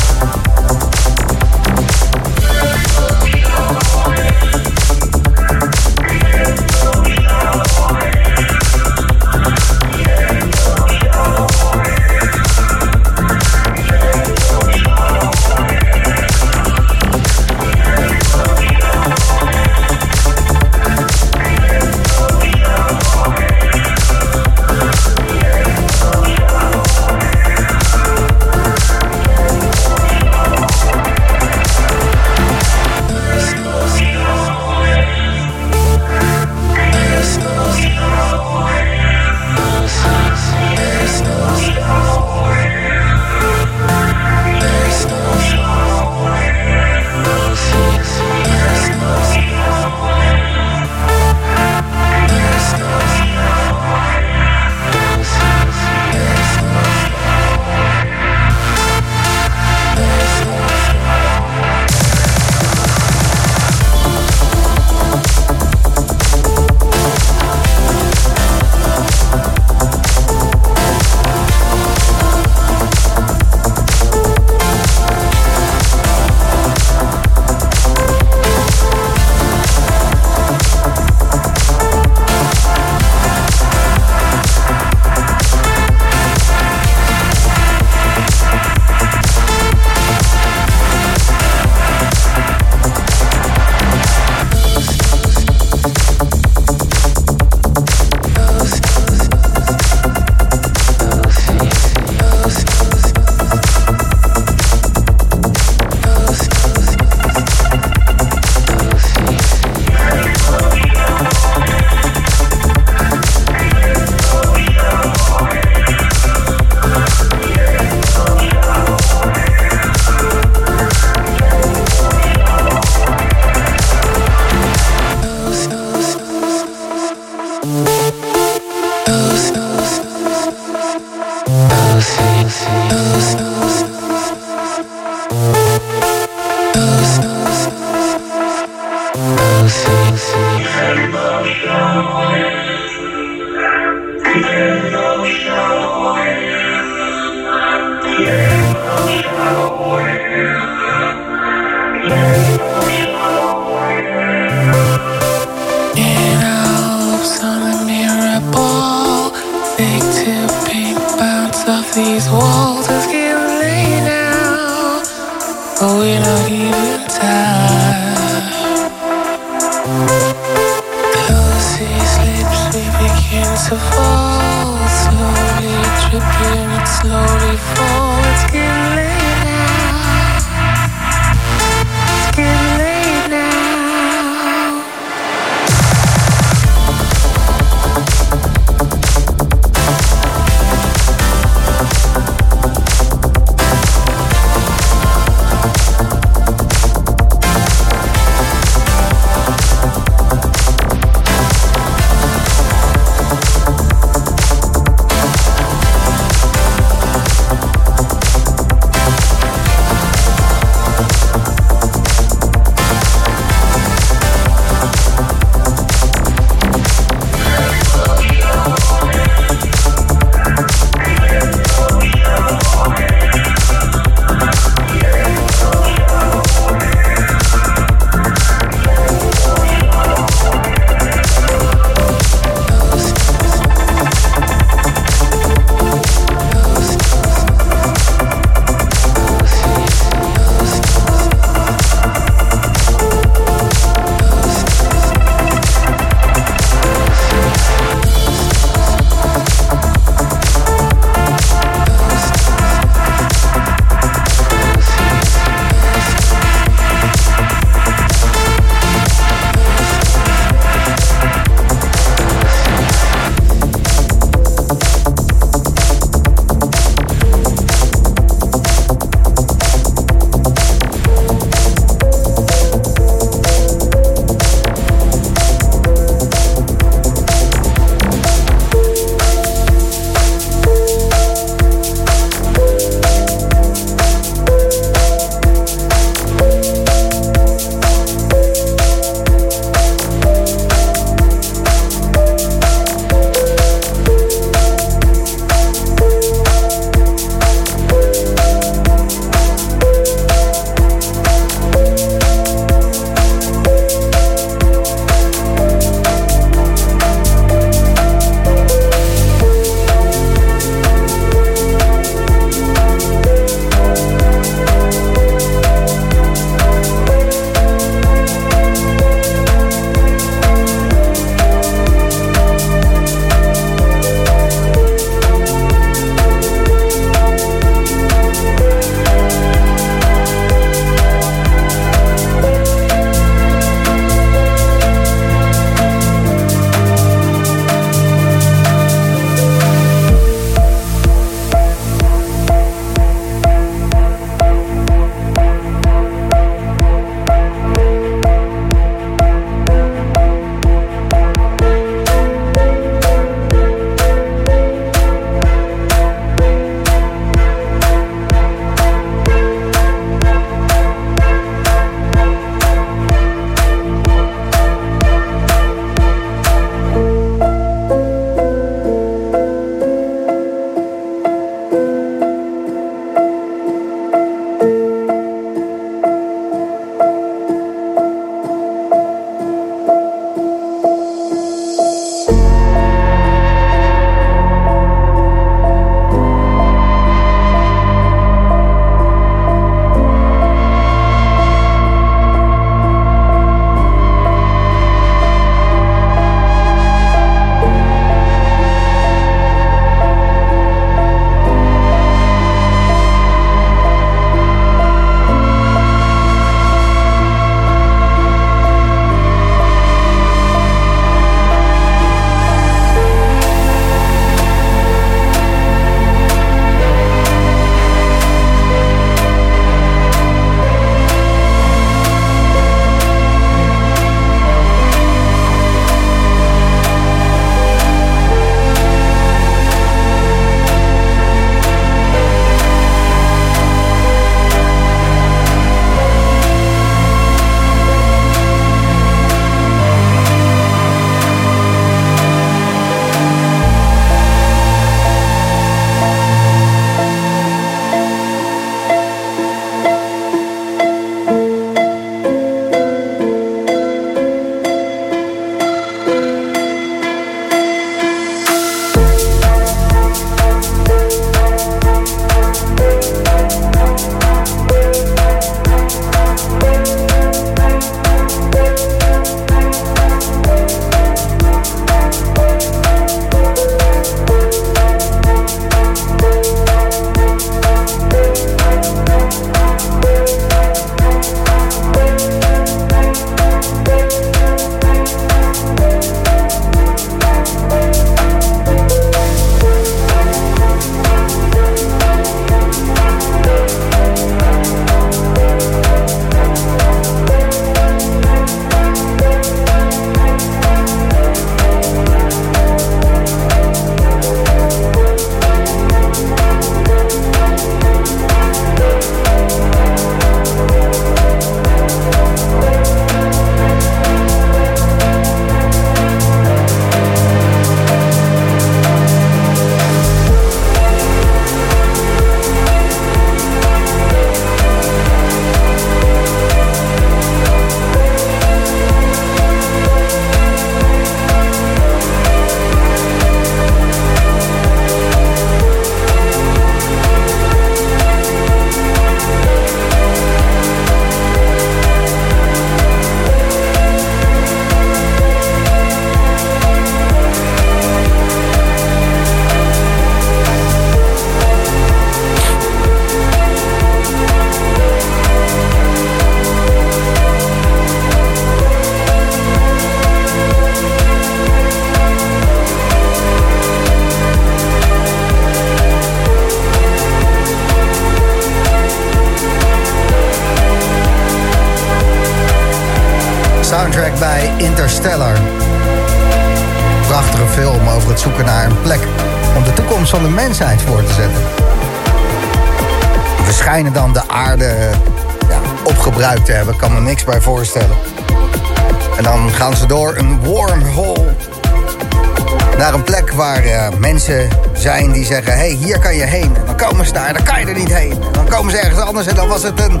Hier 595.76 595.98
kan 595.98 596.14
je 596.14 596.24
heen. 596.24 596.56
En 596.56 596.66
dan 596.66 596.76
komen 596.76 597.06
ze 597.06 597.12
daar, 597.12 597.32
dan 597.32 597.42
kan 597.42 597.60
je 597.60 597.66
er 597.66 597.74
niet 597.74 597.94
heen. 597.94 598.12
En 598.12 598.32
dan 598.32 598.48
komen 598.48 598.72
ze 598.72 598.78
ergens 598.78 599.00
anders 599.00 599.26
en 599.26 599.34
dan 599.34 599.48
was 599.48 599.62
het 599.62 599.80
een 599.80 600.00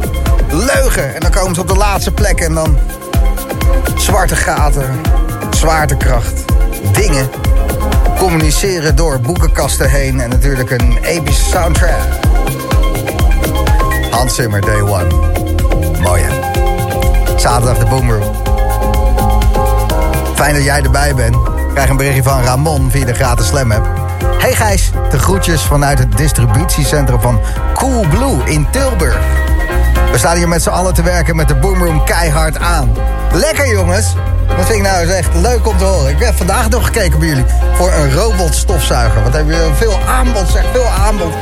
leugen. 0.50 1.14
En 1.14 1.20
dan 1.20 1.30
komen 1.30 1.54
ze 1.54 1.60
op 1.60 1.68
de 1.68 1.76
laatste 1.76 2.12
plek 2.12 2.40
en 2.40 2.54
dan 2.54 2.78
zwarte 3.96 4.36
gaten, 4.36 5.00
zwaartekracht, 5.50 6.44
dingen. 6.92 7.30
Communiceren 8.18 8.96
door 8.96 9.20
boekenkasten 9.20 9.90
heen 9.90 10.20
en 10.20 10.28
natuurlijk 10.28 10.70
een 10.70 10.98
epische 11.02 11.44
soundtrack. 11.44 11.98
Hans 14.10 14.34
Zimmer, 14.34 14.60
Day 14.60 14.80
One. 14.80 15.06
Mooi 16.00 16.22
hè? 16.22 16.56
Zaterdag 17.38 17.78
de 17.78 17.86
Boomroom. 17.86 18.34
Fijn 20.34 20.54
dat 20.54 20.64
jij 20.64 20.82
erbij 20.82 21.14
bent. 21.14 21.36
Krijg 21.72 21.88
een 21.88 21.96
berichtje 21.96 22.22
van 22.22 22.42
Ramon 22.42 22.90
via 22.90 23.04
de 23.04 23.14
gratis 23.14 23.46
Slam 23.46 23.72
app. 23.72 23.97
Hey 24.36 24.54
Gijs, 24.54 24.90
de 25.10 25.18
groetjes 25.18 25.62
vanuit 25.62 25.98
het 25.98 26.16
distributiecentrum 26.16 27.20
van 27.20 27.40
Cool 27.74 28.06
Blue 28.08 28.36
in 28.44 28.66
Tilburg. 28.70 29.18
We 30.10 30.18
staan 30.18 30.36
hier 30.36 30.48
met 30.48 30.62
z'n 30.62 30.68
allen 30.68 30.94
te 30.94 31.02
werken 31.02 31.36
met 31.36 31.48
de 31.48 31.54
Boomroom 31.54 32.04
keihard 32.04 32.58
aan. 32.58 32.96
Lekker 33.32 33.68
jongens! 33.68 34.14
Dat 34.46 34.66
vind 34.66 34.78
ik 34.78 34.82
nou 34.82 35.00
eens 35.00 35.10
echt 35.10 35.34
leuk 35.34 35.66
om 35.66 35.78
te 35.78 35.84
horen. 35.84 36.10
Ik 36.10 36.18
heb 36.18 36.36
vandaag 36.36 36.68
nog 36.68 36.84
gekeken 36.84 37.18
bij 37.18 37.28
jullie 37.28 37.44
voor 37.74 37.92
een 37.92 38.14
robotstofzuiger. 38.14 39.22
Wat 39.22 39.32
hebben 39.32 39.56
jullie 39.56 39.74
veel 39.74 39.98
aanbod, 40.08 40.48
zeg 40.48 40.64
veel 40.72 40.86
aanbod. 40.86 41.32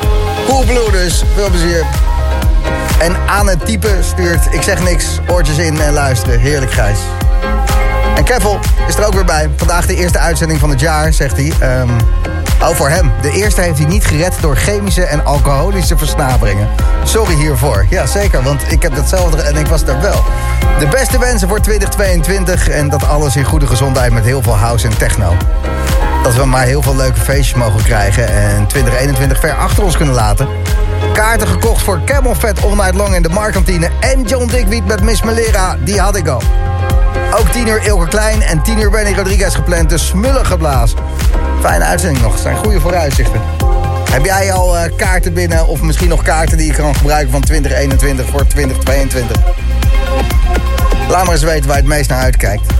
Cool 0.46 0.64
Blue 0.64 0.90
dus, 0.90 1.24
veel 1.34 1.50
plezier. 1.50 1.84
En 2.98 3.16
aan 3.26 3.48
het 3.48 3.66
type 3.66 3.96
stuurt, 4.00 4.54
ik 4.54 4.62
zeg 4.62 4.82
niks, 4.82 5.20
oortjes 5.28 5.58
in 5.58 5.80
en 5.80 5.92
luisteren. 5.92 6.40
Heerlijk 6.40 6.72
Gijs. 6.72 6.98
En 8.16 8.24
Kevel 8.24 8.58
is 8.88 8.96
er 8.96 9.06
ook 9.06 9.14
weer 9.14 9.24
bij. 9.24 9.50
Vandaag 9.56 9.86
de 9.86 9.96
eerste 9.96 10.18
uitzending 10.18 10.60
van 10.60 10.70
het 10.70 10.80
jaar, 10.80 11.12
zegt 11.12 11.36
hij. 11.36 11.52
Ehm, 11.58 11.88
oh, 12.60 12.68
voor 12.68 12.88
hem. 12.88 13.12
De 13.20 13.30
eerste 13.30 13.60
heeft 13.60 13.78
hij 13.78 13.86
niet 13.86 14.06
gered 14.06 14.34
door 14.40 14.56
chemische 14.56 15.04
en 15.04 15.24
alcoholische 15.24 15.98
versnaperingen. 15.98 16.68
Sorry 17.04 17.34
hiervoor. 17.34 17.86
Ja, 17.90 18.06
zeker, 18.06 18.42
want 18.42 18.72
ik 18.72 18.82
heb 18.82 18.94
datzelfde 18.94 19.42
en 19.42 19.56
ik 19.56 19.66
was 19.66 19.82
er 19.82 20.00
wel. 20.00 20.24
De 20.78 20.86
beste 20.86 21.18
wensen 21.18 21.48
voor 21.48 21.60
2022 21.60 22.68
en 22.68 22.88
dat 22.88 23.08
alles 23.08 23.36
in 23.36 23.44
goede 23.44 23.66
gezondheid 23.66 24.12
met 24.12 24.24
heel 24.24 24.42
veel 24.42 24.56
house 24.56 24.86
en 24.86 24.98
techno. 24.98 25.36
Dat 26.22 26.34
we 26.34 26.44
maar 26.44 26.64
heel 26.64 26.82
veel 26.82 26.96
leuke 26.96 27.20
feestjes 27.20 27.58
mogen 27.58 27.82
krijgen 27.82 28.28
en 28.28 28.66
2021 28.66 29.38
ver 29.40 29.54
achter 29.54 29.84
ons 29.84 29.96
kunnen 29.96 30.14
laten. 30.14 30.48
Kaarten 31.12 31.48
gekocht 31.48 31.82
voor 31.82 32.00
Camel 32.04 32.34
Fat 32.34 32.64
All 32.64 32.74
Night 32.74 32.94
Long 32.94 33.14
in 33.14 33.22
de 33.22 33.28
Markantine 33.28 33.90
en 34.00 34.22
John 34.22 34.46
Dickweed 34.46 34.86
met 34.86 35.02
Miss 35.02 35.22
Melera, 35.22 35.76
die 35.84 36.00
had 36.00 36.16
ik 36.16 36.28
al. 36.28 36.42
Ook 37.38 37.48
10 37.48 37.68
uur 37.68 37.82
Ilke 37.86 38.08
Klein 38.08 38.42
en 38.42 38.62
10 38.62 38.78
uur 38.78 38.90
Benny 38.90 39.14
Rodriguez 39.14 39.54
gepland. 39.54 39.90
De 39.90 39.98
smullen 39.98 40.46
geblazen. 40.46 40.98
Fijne 41.66 41.84
uitzending 41.84 42.22
nog. 42.22 42.32
Het 42.32 42.42
zijn 42.42 42.56
goede 42.56 42.80
vooruitzichten. 42.80 43.40
Heb 44.10 44.24
jij 44.24 44.52
al 44.52 44.76
eh, 44.76 44.96
kaarten 44.96 45.32
binnen 45.32 45.66
of 45.66 45.80
misschien 45.80 46.08
nog 46.08 46.22
kaarten 46.22 46.56
die 46.56 46.66
je 46.66 46.72
kan 46.72 46.94
gebruiken 46.94 47.30
van 47.30 47.40
2021 47.40 48.26
voor 48.26 48.46
2022? 48.46 49.36
Laat 51.08 51.24
maar 51.24 51.34
eens 51.34 51.42
weten 51.42 51.66
waar 51.66 51.76
je 51.76 51.82
het 51.82 51.90
meest 51.90 52.08
naar 52.08 52.22
uitkijkt. 52.22 52.72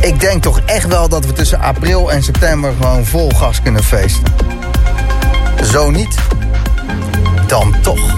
Ik 0.00 0.20
denk 0.20 0.42
toch 0.42 0.60
echt 0.66 0.86
wel 0.86 1.08
dat 1.08 1.26
we 1.26 1.32
tussen 1.32 1.60
april 1.60 2.12
en 2.12 2.22
september 2.22 2.72
gewoon 2.80 3.04
vol 3.04 3.30
gas 3.30 3.62
kunnen 3.62 3.84
feesten. 3.84 4.32
Zo 5.62 5.90
niet, 5.90 6.16
dan 7.46 7.74
toch. 7.82 8.16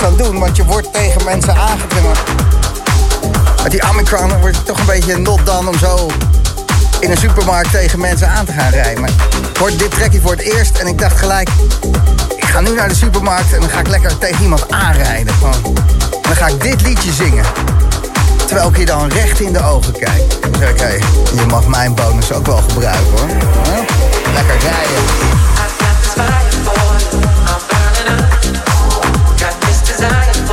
Niks 0.00 0.12
aan 0.12 0.16
doen... 0.16 0.38
want 0.38 0.56
je 0.56 0.64
wordt 0.64 0.92
tegen 0.92 1.24
mensen 1.24 1.56
aangedrongen. 1.56 2.16
Met 3.62 3.70
die 3.70 3.88
Omicron 3.90 4.40
wordt 4.40 4.56
het 4.56 4.66
toch 4.66 4.78
een 4.78 4.86
beetje 4.86 5.18
not 5.18 5.46
dan 5.46 5.68
om 5.68 5.78
zo 5.78 6.10
in 7.00 7.10
een 7.10 7.16
supermarkt 7.16 7.70
tegen 7.70 8.00
mensen 8.00 8.28
aan 8.28 8.44
te 8.44 8.52
gaan 8.52 8.70
rijden. 8.70 9.04
Ik 9.04 9.56
hoorde 9.58 9.76
dit 9.76 9.90
trekje 9.90 10.20
voor 10.20 10.30
het 10.30 10.40
eerst 10.40 10.78
en 10.78 10.86
ik 10.86 10.98
dacht 10.98 11.18
gelijk... 11.18 11.48
ik 12.36 12.44
ga 12.44 12.60
nu 12.60 12.74
naar 12.74 12.88
de 12.88 12.94
supermarkt 12.94 13.54
en 13.54 13.60
dan 13.60 13.68
ga 13.68 13.78
ik 13.80 13.88
lekker 13.88 14.18
tegen 14.18 14.42
iemand 14.42 14.72
aanrijden. 14.72 15.34
Dan 16.22 16.36
ga 16.36 16.46
ik 16.46 16.62
dit 16.62 16.82
liedje 16.82 17.12
zingen. 17.12 17.44
Terwijl 18.46 18.68
ik 18.68 18.76
je 18.76 18.86
dan 18.86 19.08
recht 19.08 19.40
in 19.40 19.52
de 19.52 19.62
ogen 19.62 19.92
kijk. 19.92 20.40
Dan 20.40 20.54
zeg 20.58 20.70
ik, 20.70 20.80
hé, 20.80 20.94
je 21.40 21.46
mag 21.48 21.66
mijn 21.66 21.94
bonus 21.94 22.32
ook 22.32 22.46
wel 22.46 22.62
gebruiken 22.68 23.10
hoor. 23.10 23.28
Lekker 24.34 24.58
rijden. 24.58 25.26
desire. 29.96 30.45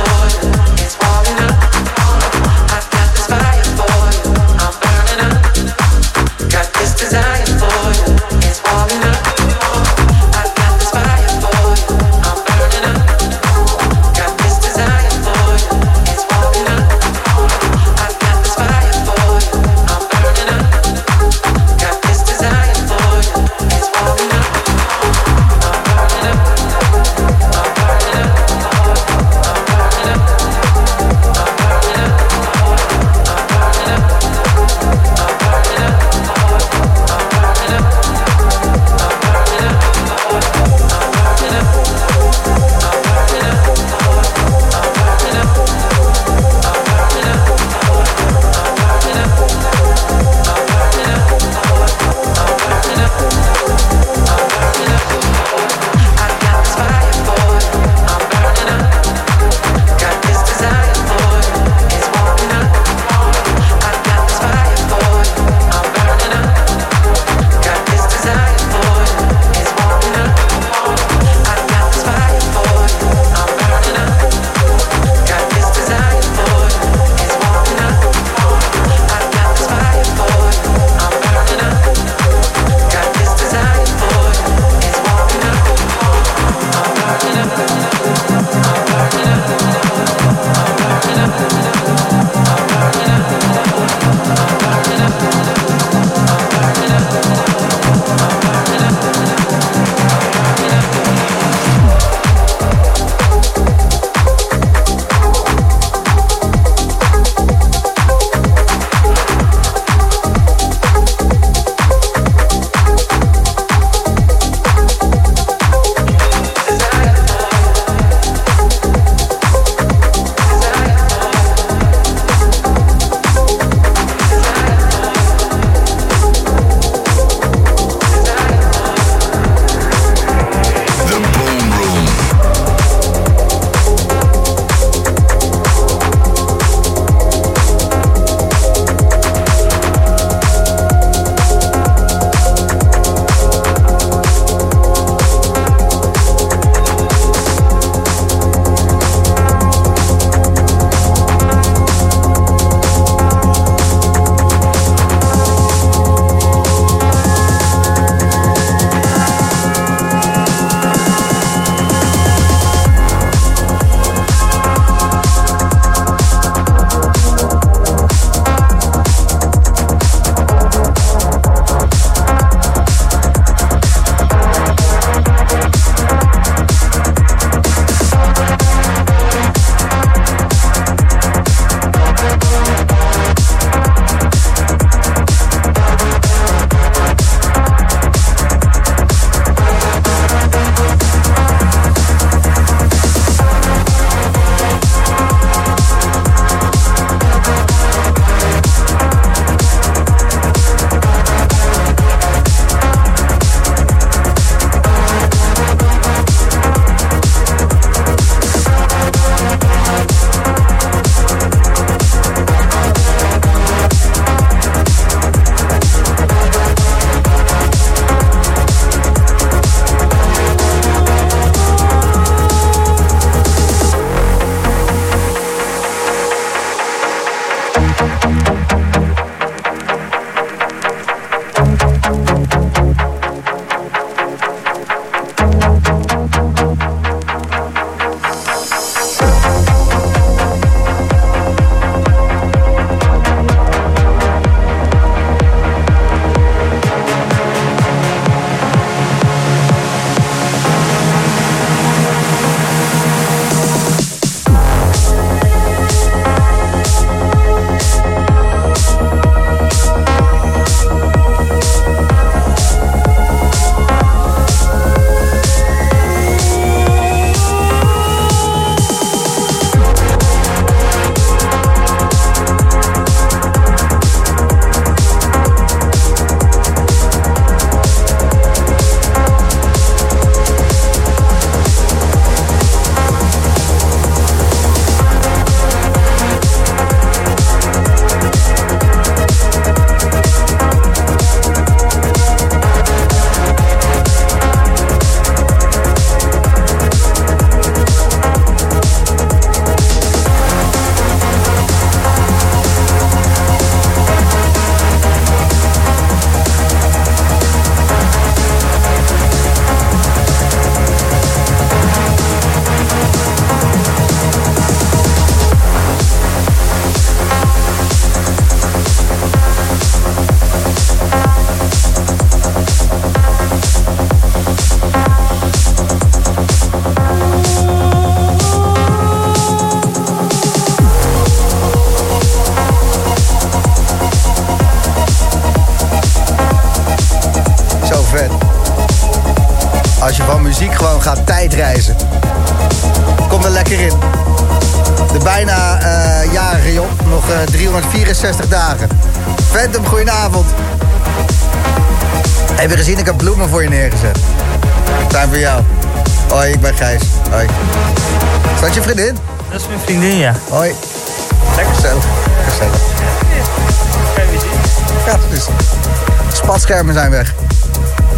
Spatschermen 366.64 366.94
zijn 366.94 367.10
weg. 367.10 367.34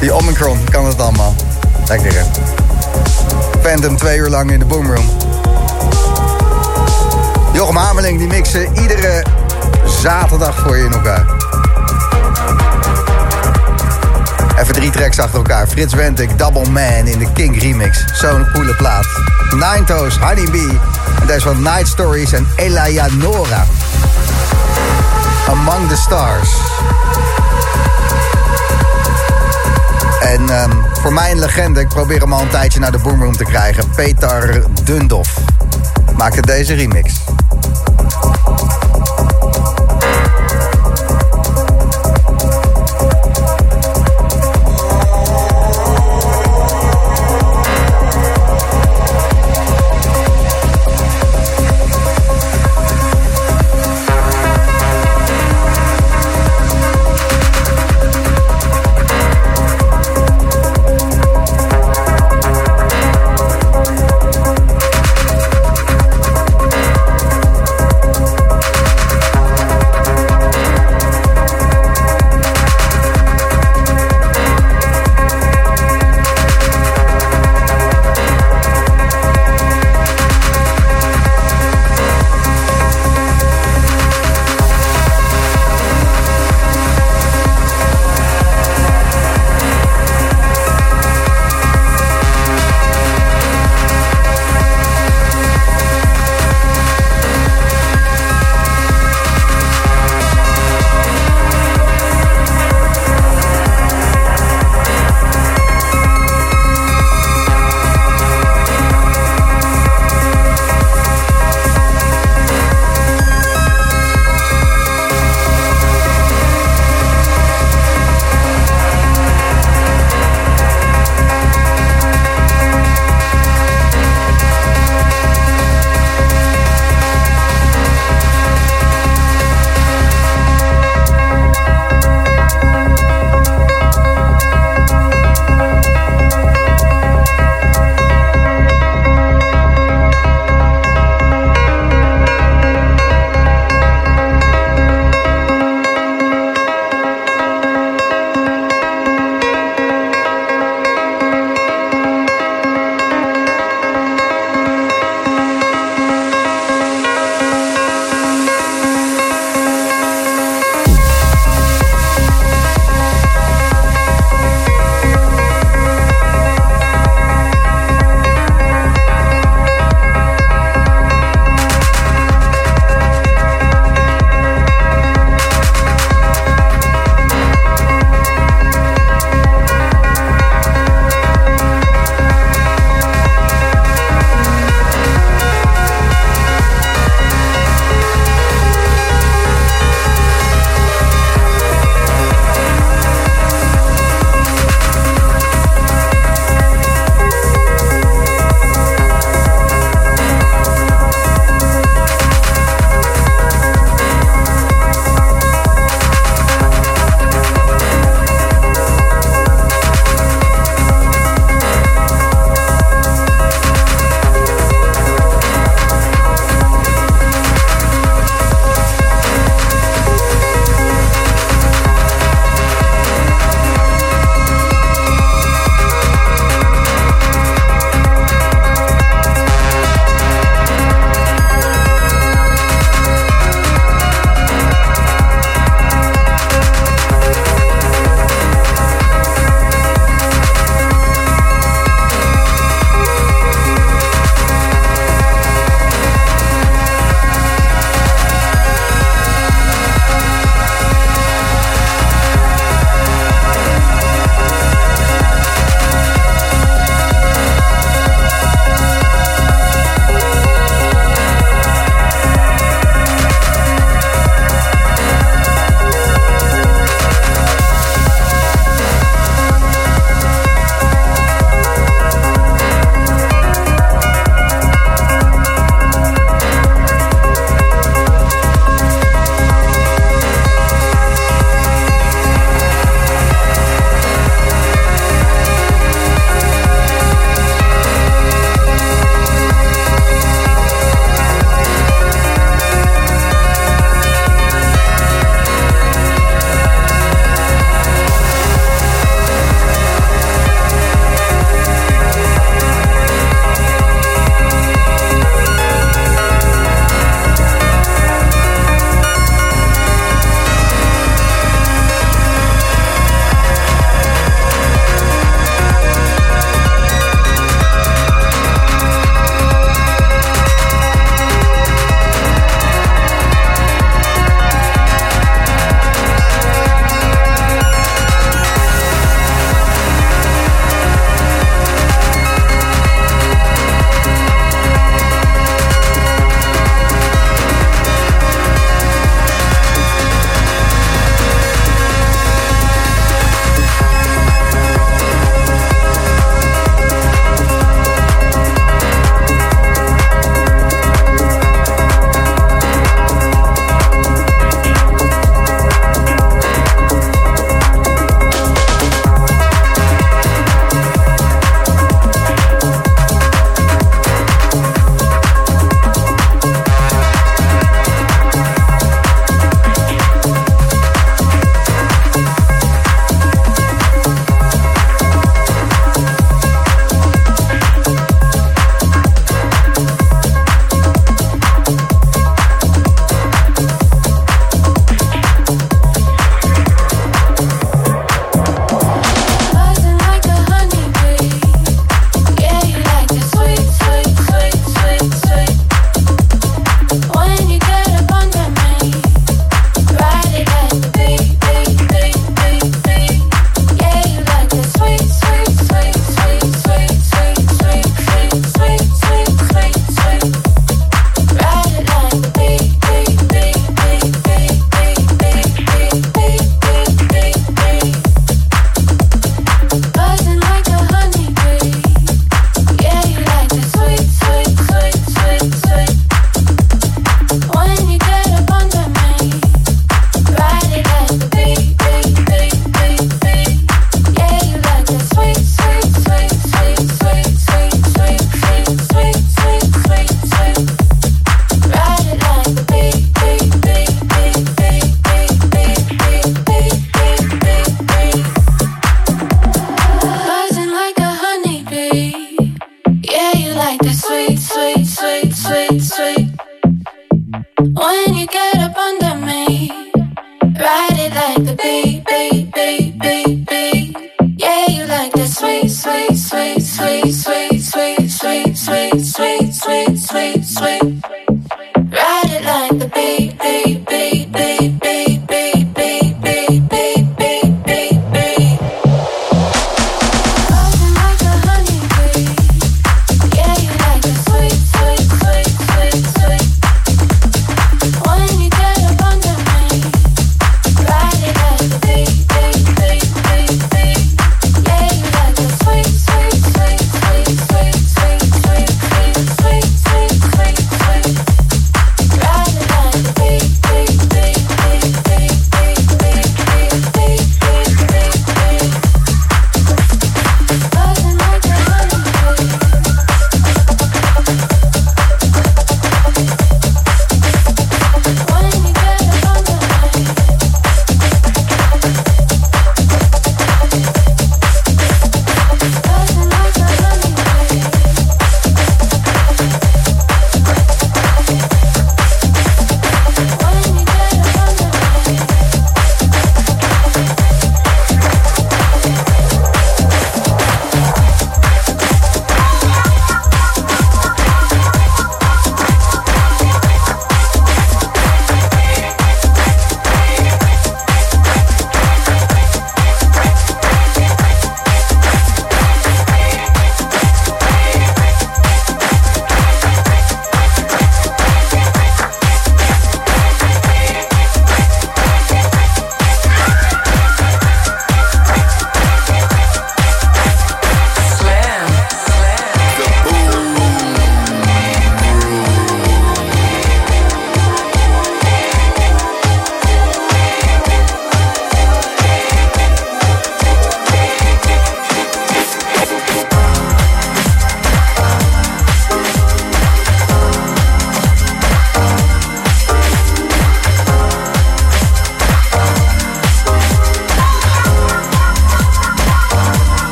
Die 0.00 0.14
Omicron 0.14 0.64
kan 0.70 0.86
het 0.86 1.00
allemaal. 1.00 1.34
Lekker 1.88 2.12
hè. 2.14 2.22
Phantom 3.62 3.96
twee 3.96 4.18
uur 4.18 4.28
lang 4.28 4.50
in 4.50 4.58
de 4.58 4.64
boomroom. 4.64 5.10
Jochem 7.52 7.76
Hameling 7.76 8.18
die 8.18 8.26
mixen 8.26 8.76
iedere 8.76 9.24
zaterdag 10.02 10.58
voor 10.58 10.76
je 10.76 10.84
in 10.84 10.92
elkaar. 10.92 11.24
Even 14.58 14.74
drie 14.74 14.90
tracks 14.90 15.18
achter 15.18 15.38
elkaar. 15.38 15.66
Frits 15.66 15.94
Wentik, 15.94 16.38
Double 16.38 16.70
Man 16.70 17.06
in 17.06 17.18
de 17.18 17.32
King 17.32 17.60
remix. 17.60 18.04
Zo'n 18.12 18.46
coole 18.52 18.74
plaat. 18.74 19.06
Nine 19.50 19.84
Toes, 19.84 20.16
Honey 20.18 20.50
Bee. 20.50 20.80
En 21.20 21.26
deze 21.26 21.40
van 21.40 21.62
Night 21.62 21.88
Stories 21.88 22.32
en 22.32 22.48
Eleanora. 22.56 23.64
Among 25.48 25.88
the 25.88 25.96
Stars. 25.96 26.48
En 30.20 30.48
ehm, 30.48 30.70
voor 30.92 31.12
mij 31.12 31.30
een 31.30 31.38
legende. 31.38 31.80
Ik 31.80 31.88
probeer 31.88 32.20
hem 32.20 32.32
al 32.32 32.40
een 32.40 32.48
tijdje 32.48 32.80
naar 32.80 32.92
de 32.92 32.98
boomroom 32.98 33.36
te 33.36 33.44
krijgen. 33.44 33.90
Peter 33.90 34.64
Dundoff 34.84 35.38
maakte 36.16 36.40
deze 36.40 36.74
remix. 36.74 37.24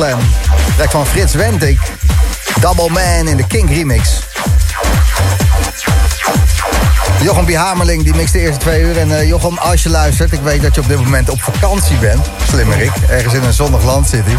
Slam. 0.00 0.20
Van 0.88 1.06
Frits 1.06 1.34
Wentik. 1.34 1.78
Double 2.60 2.88
Man 2.88 3.28
in 3.28 3.36
de 3.36 3.46
King 3.46 3.68
remix. 3.68 4.20
Jochem 7.22 7.44
B. 7.44 7.54
Hamerling 7.54 8.02
die 8.02 8.14
mixt 8.14 8.32
de 8.32 8.38
eerste 8.38 8.58
twee 8.58 8.82
uur. 8.82 8.98
En 8.98 9.18
eh, 9.18 9.28
Jochem, 9.28 9.58
als 9.58 9.82
je 9.82 9.88
luistert, 9.88 10.32
ik 10.32 10.40
weet 10.40 10.62
dat 10.62 10.74
je 10.74 10.80
op 10.80 10.88
dit 10.88 10.96
moment 10.96 11.30
op 11.30 11.42
vakantie 11.42 11.96
bent. 11.96 12.26
Slimmerik, 12.48 12.92
ergens 13.08 13.34
in 13.34 13.42
een 13.42 13.52
zonnig 13.52 13.84
land 13.84 14.08
zit 14.08 14.24
hij. 14.24 14.36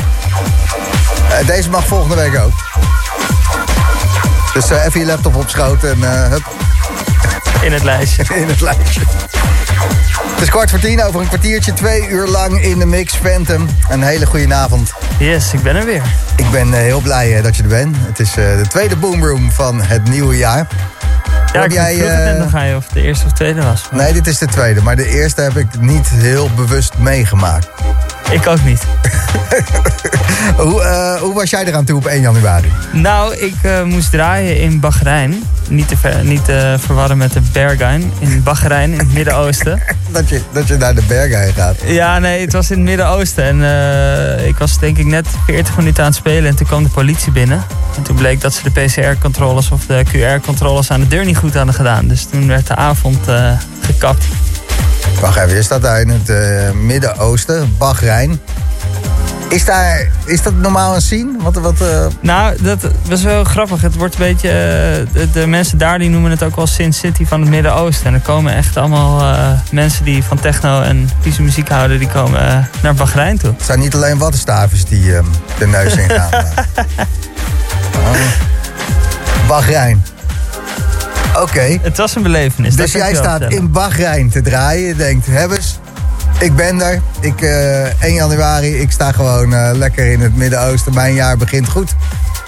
Eh, 1.40 1.48
deze 1.48 1.70
mag 1.70 1.86
volgende 1.86 2.16
week 2.16 2.40
ook. 2.40 2.54
Dus 4.54 4.70
eh, 4.70 4.86
even 4.86 5.00
je 5.00 5.06
laptop 5.06 5.36
op 5.36 5.50
schoot 5.50 5.84
en 5.84 6.02
hup, 6.30 6.50
In 7.62 7.74
het 7.74 7.84
lijstje. 7.84 8.24
in 8.42 8.48
het 8.48 8.62
lijstje. 8.62 9.02
Het 10.42 10.50
is 10.50 10.56
kwart 10.56 10.70
voor 10.70 10.80
tien, 10.80 11.04
over 11.04 11.22
een 11.22 11.28
kwartiertje, 11.28 11.74
twee 11.74 12.08
uur 12.08 12.28
lang 12.28 12.62
in 12.62 12.80
de 12.80 12.86
mix. 12.86 13.14
Phantom, 13.16 13.68
een 13.90 14.02
hele 14.02 14.26
goede 14.26 14.54
avond. 14.54 14.94
Yes, 15.20 15.54
ik 15.54 15.64
ben 15.64 15.76
er 15.76 15.86
weer. 15.86 16.02
Ik 16.36 16.50
ben 16.52 16.74
eh, 16.74 16.80
heel 16.80 17.00
blij 17.00 17.38
eh, 17.38 17.44
dat 17.44 17.56
je 17.56 17.64
er 17.64 17.70
bent. 17.70 17.96
Het 18.00 18.20
is 18.20 18.30
eh, 18.30 18.58
de 18.58 18.66
tweede 18.68 18.96
boomroom 18.96 19.52
van 19.52 19.82
het 19.82 20.10
nieuwe 20.10 20.38
jaar. 20.38 20.68
Ja, 21.54 21.62
Heb 21.62 21.66
ik 21.66 21.72
jij, 21.72 22.08
eh, 22.08 22.18
net 22.18 22.38
nog 22.38 22.56
aan 22.56 22.68
je 22.68 22.76
of 22.76 22.84
het 22.84 22.94
de 22.94 23.02
eerste 23.02 23.26
of 23.26 23.32
tweede 23.32 23.62
was. 23.64 23.88
maar 23.92 24.04
Nee, 24.04 24.14
dit 24.14 24.28
is 24.28 24.38
de 24.38 24.46
tweede, 24.46 24.82
maar 24.82 24.96
de 24.96 25.08
eerste 25.08 25.42
heb 25.42 25.58
ik 25.58 25.80
niet 25.80 26.10
heel 26.10 26.50
bewust 26.56 26.94
meegemaakt. 26.98 27.68
Ik 28.32 28.48
ook 28.48 28.64
niet. 28.64 28.84
Hoe, 30.58 30.82
eh, 30.82 31.16
hoe 31.22 31.34
was 31.34 31.50
jij 31.50 31.66
eraan 31.66 31.86
toe 31.86 31.98
op 31.98 32.06
1 32.06 32.22
januari? 32.22 32.72
Nou, 32.92 33.36
ik 33.36 33.56
moest 33.86 34.12
draaien 34.12 34.58
in 34.60 34.80
Bahrein. 34.80 35.44
Niet 35.68 35.88
te, 35.88 35.98
ver, 35.98 36.24
niet 36.24 36.46
te 36.46 36.76
verwarren 36.80 37.18
met 37.18 37.34
de 37.34 37.42
Berghain. 37.54 38.14
In 38.20 38.44
Bahrein, 38.44 38.92
in 38.92 39.00
het 39.00 39.14
Midden-Oosten. 39.14 39.82
Dat 40.12 40.30
je, 40.30 40.42
dat 40.54 40.68
je 40.68 40.78
naar 40.78 40.96
de 40.96 41.04
bergen 41.08 41.42
heen 41.42 41.54
gaat. 41.54 41.76
Ja, 41.86 42.20
nee, 42.20 42.42
het 42.42 42.54
was 42.54 42.72
in 42.72 42.78
het 42.78 42.86
Midden-Oosten. 42.86 43.44
En 43.44 43.64
eh, 43.64 44.48
ik 44.48 44.58
was 44.58 44.80
denk 44.80 44.98
ik 44.98 45.06
net 45.06 45.28
40 45.46 45.78
minuten 45.78 46.04
aan 46.04 46.10
het 46.10 46.18
spelen. 46.18 46.50
En 46.50 46.56
toen 46.56 46.68
kwam 46.68 46.84
de 46.84 46.90
politie 46.90 47.32
binnen. 47.32 47.64
En 47.96 48.04
toen 48.04 48.16
bleek 48.16 48.42
dat 48.42 48.54
ze 48.54 48.72
de 48.72 48.82
PCR-controles 48.82 49.72
of 49.72 49.86
de 49.86 50.04
QR-controles 50.06 50.92
aan 50.92 51.00
de 51.00 51.08
deur 51.08 51.26
niet 51.26 51.38
goed 51.38 51.54
hadden 51.54 51.74
gedaan. 51.74 52.08
Dus 52.08 52.26
toen 52.26 52.48
werd 52.48 52.68
de 52.68 52.76
avond 52.76 53.28
eh, 53.28 53.52
gekapt. 53.82 54.26
Wacht 55.20 55.38
even, 55.38 55.56
je 55.56 55.62
staat 55.62 55.82
daar 55.82 56.02
in 56.02 56.10
het 56.10 56.30
eh, 56.30 56.72
Midden-Oosten, 56.72 57.76
Bahrein. 57.78 58.40
Is, 59.52 59.66
daar, 59.66 60.08
is 60.26 60.42
dat 60.42 60.54
normaal 60.54 60.96
een 60.96 61.02
scene? 61.02 61.32
Wat, 61.40 61.56
wat, 61.56 61.82
eh, 61.82 62.06
Nou, 62.22 62.56
dat 62.62 62.78
was 63.08 63.22
wel 63.24 63.44
grappig. 63.44 63.82
Het 63.82 63.96
wordt 63.96 64.14
een 64.14 64.20
beetje. 64.20 64.48
eh, 64.50 65.14
de, 65.14 65.30
de 65.34 65.48
mensen 65.48 65.78
daar 65.78 66.00
die 66.00 66.10
noemen 66.10 66.32
het 66.32 66.44
ook 66.44 66.56
wel 66.56 66.68
Sin 66.68 66.94
City 66.94 67.26
van 67.26 67.42
het 67.42 67.50
Midden-Oosten. 67.50 68.06
En 68.06 68.14
er 68.14 68.20
komen 68.20 68.56
echt 68.56 68.78
allemaal 68.78 69.22
eh, 69.34 69.50
mensen 69.72 70.06
die 70.06 70.24
van 70.24 70.40
techno 70.40 70.82
en 70.82 71.10
vieze 71.20 71.42
muziek 71.42 71.70
houden, 71.70 72.00
die 72.00 72.08
komen 72.08 72.70
naar 72.82 72.94
Bahrein 72.96 73.38
toe. 73.38 73.54
het 73.58 73.66
zijn 73.66 73.80
niet 73.80 73.96
alleen 73.96 74.18
wattenstaafjes 74.18 74.86
die 74.86 75.16
eh, 75.16 75.24
de 75.58 75.68
neus 75.68 75.96
in 75.96 76.10
gaan. 76.10 76.30
Oh. 77.96 78.12
Bahrein. 79.48 80.04
Oké. 81.40 81.78
Het 81.82 81.98
was 81.98 82.16
een 82.16 82.22
belevenis. 82.24 82.76
Dus 82.76 82.92
jij 82.92 83.16
staat 83.16 83.42
in 83.42 83.72
Bahrein 83.72 84.30
te 84.30 84.42
draaien. 84.42 84.88
Je 84.88 84.96
denkt, 84.96 85.26
hebbers, 85.26 85.80
ik 86.42 86.56
ben 86.56 86.82
er. 86.82 87.02
Ik, 87.20 87.42
eh 87.42 88.04
1 88.04 88.14
januari, 88.14 88.80
ik 88.80 88.92
sta 88.92 89.12
gewoon 89.12 89.54
eh, 89.54 89.70
lekker 89.74 90.12
in 90.12 90.22
het 90.22 90.36
Midden-Oosten. 90.36 90.94
Mijn 90.94 91.14
jaar 91.14 91.38
begint 91.38 91.70
goed. 91.70 91.96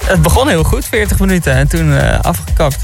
Het 0.06 0.22
begon 0.22 0.48
heel 0.48 0.64
goed, 0.64 0.86
40 0.86 1.20
minuten, 1.20 1.54
en 1.54 1.68
toen 1.68 1.98
eh, 1.98 2.20
afgekapt. 2.20 2.78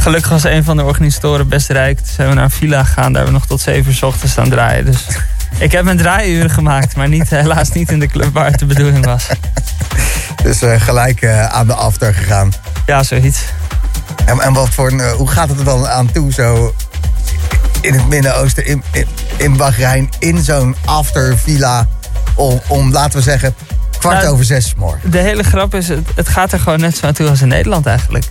Gelukkig 0.00 0.30
was 0.30 0.44
een 0.44 0.64
van 0.64 0.76
de 0.76 0.84
organisatoren 0.84 1.48
best 1.48 1.68
rijk. 1.68 1.96
Toen 1.96 2.06
zijn 2.06 2.28
we 2.28 2.34
naar 2.34 2.44
een 2.44 2.50
villa 2.50 2.84
gegaan. 2.84 3.12
Daar 3.12 3.22
hebben 3.22 3.32
we 3.32 3.38
nog 3.38 3.46
tot 3.46 3.60
7 3.60 3.90
uur 3.90 3.96
's 3.96 4.02
ochtends 4.02 4.32
staan 4.32 4.48
draaien. 4.48 4.84
Dus 4.84 5.06
ik 5.66 5.72
heb 5.72 5.84
mijn 5.84 5.96
draaiuren 5.96 6.50
gemaakt, 6.50 6.96
maar 6.96 7.08
niet, 7.08 7.30
helaas 7.30 7.70
niet 7.70 7.90
in 7.90 8.00
de 8.00 8.06
club 8.06 8.32
waar 8.32 8.50
het 8.50 8.58
de 8.58 8.66
bedoeling 8.66 9.04
was. 9.04 9.26
Dus 10.42 10.58
gelijk 10.82 11.26
aan 11.26 11.66
de 11.66 11.74
after 11.74 12.14
gegaan. 12.14 12.52
Ja, 12.86 13.02
zoiets. 13.02 13.42
En, 14.24 14.40
en 14.40 14.52
wat 14.52 14.68
voor, 14.68 14.90
een, 14.90 15.10
hoe 15.10 15.28
gaat 15.28 15.48
het 15.48 15.58
er 15.58 15.64
dan 15.64 15.86
aan 15.86 16.12
toe 16.12 16.32
zo 16.32 16.74
in 17.80 17.94
het 17.94 18.08
Midden-Oosten, 18.08 18.66
in, 18.66 18.82
in, 18.92 19.06
in 19.36 19.56
Bahrein, 19.56 20.08
in 20.18 20.38
zo'n 20.38 20.76
aftervilla 20.84 21.88
om, 22.34 22.60
om, 22.68 22.92
laten 22.92 23.18
we 23.18 23.24
zeggen, 23.24 23.54
kwart 23.98 24.22
Nou, 24.22 24.28
over 24.28 24.44
zes 24.44 24.74
morgen? 24.74 25.10
De 25.10 25.18
hele 25.18 25.42
grap 25.42 25.74
is, 25.74 25.88
het, 25.88 26.08
het 26.14 26.28
gaat 26.28 26.52
er 26.52 26.58
gewoon 26.58 26.80
net 26.80 26.96
zo 26.96 27.06
aan 27.06 27.12
toe 27.12 27.28
als 27.28 27.40
in 27.40 27.48
Nederland 27.48 27.86
eigenlijk. 27.86 28.24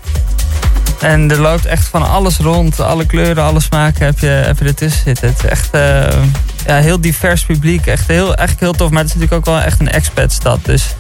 En 0.99 1.31
er 1.31 1.41
loopt 1.41 1.65
echt 1.65 1.87
van 1.87 2.09
alles 2.09 2.37
rond. 2.37 2.79
Alle 2.79 3.05
kleuren, 3.05 3.43
alle 3.43 3.59
smaken 3.59 4.05
heb 4.05 4.19
je, 4.19 4.27
heb 4.27 4.59
je 4.59 4.65
ertussen 4.65 5.01
zitten. 5.03 5.27
Het 5.27 5.37
is 5.37 5.49
echt 5.49 5.69
eh, 5.71 6.23
ja, 6.65 6.77
heel 6.77 7.01
divers 7.01 7.45
publiek. 7.45 7.87
Echt 7.87 8.07
heel, 8.07 8.25
eigenlijk 8.25 8.59
heel 8.59 8.73
tof. 8.73 8.89
Maar 8.89 9.03
het 9.03 9.07
is 9.07 9.13
natuurlijk 9.13 9.47
ook 9.47 9.53
wel 9.53 9.63
echt 9.63 9.79
een 9.79 9.91
expat-stad. 9.91 10.65
Dus 10.65 10.95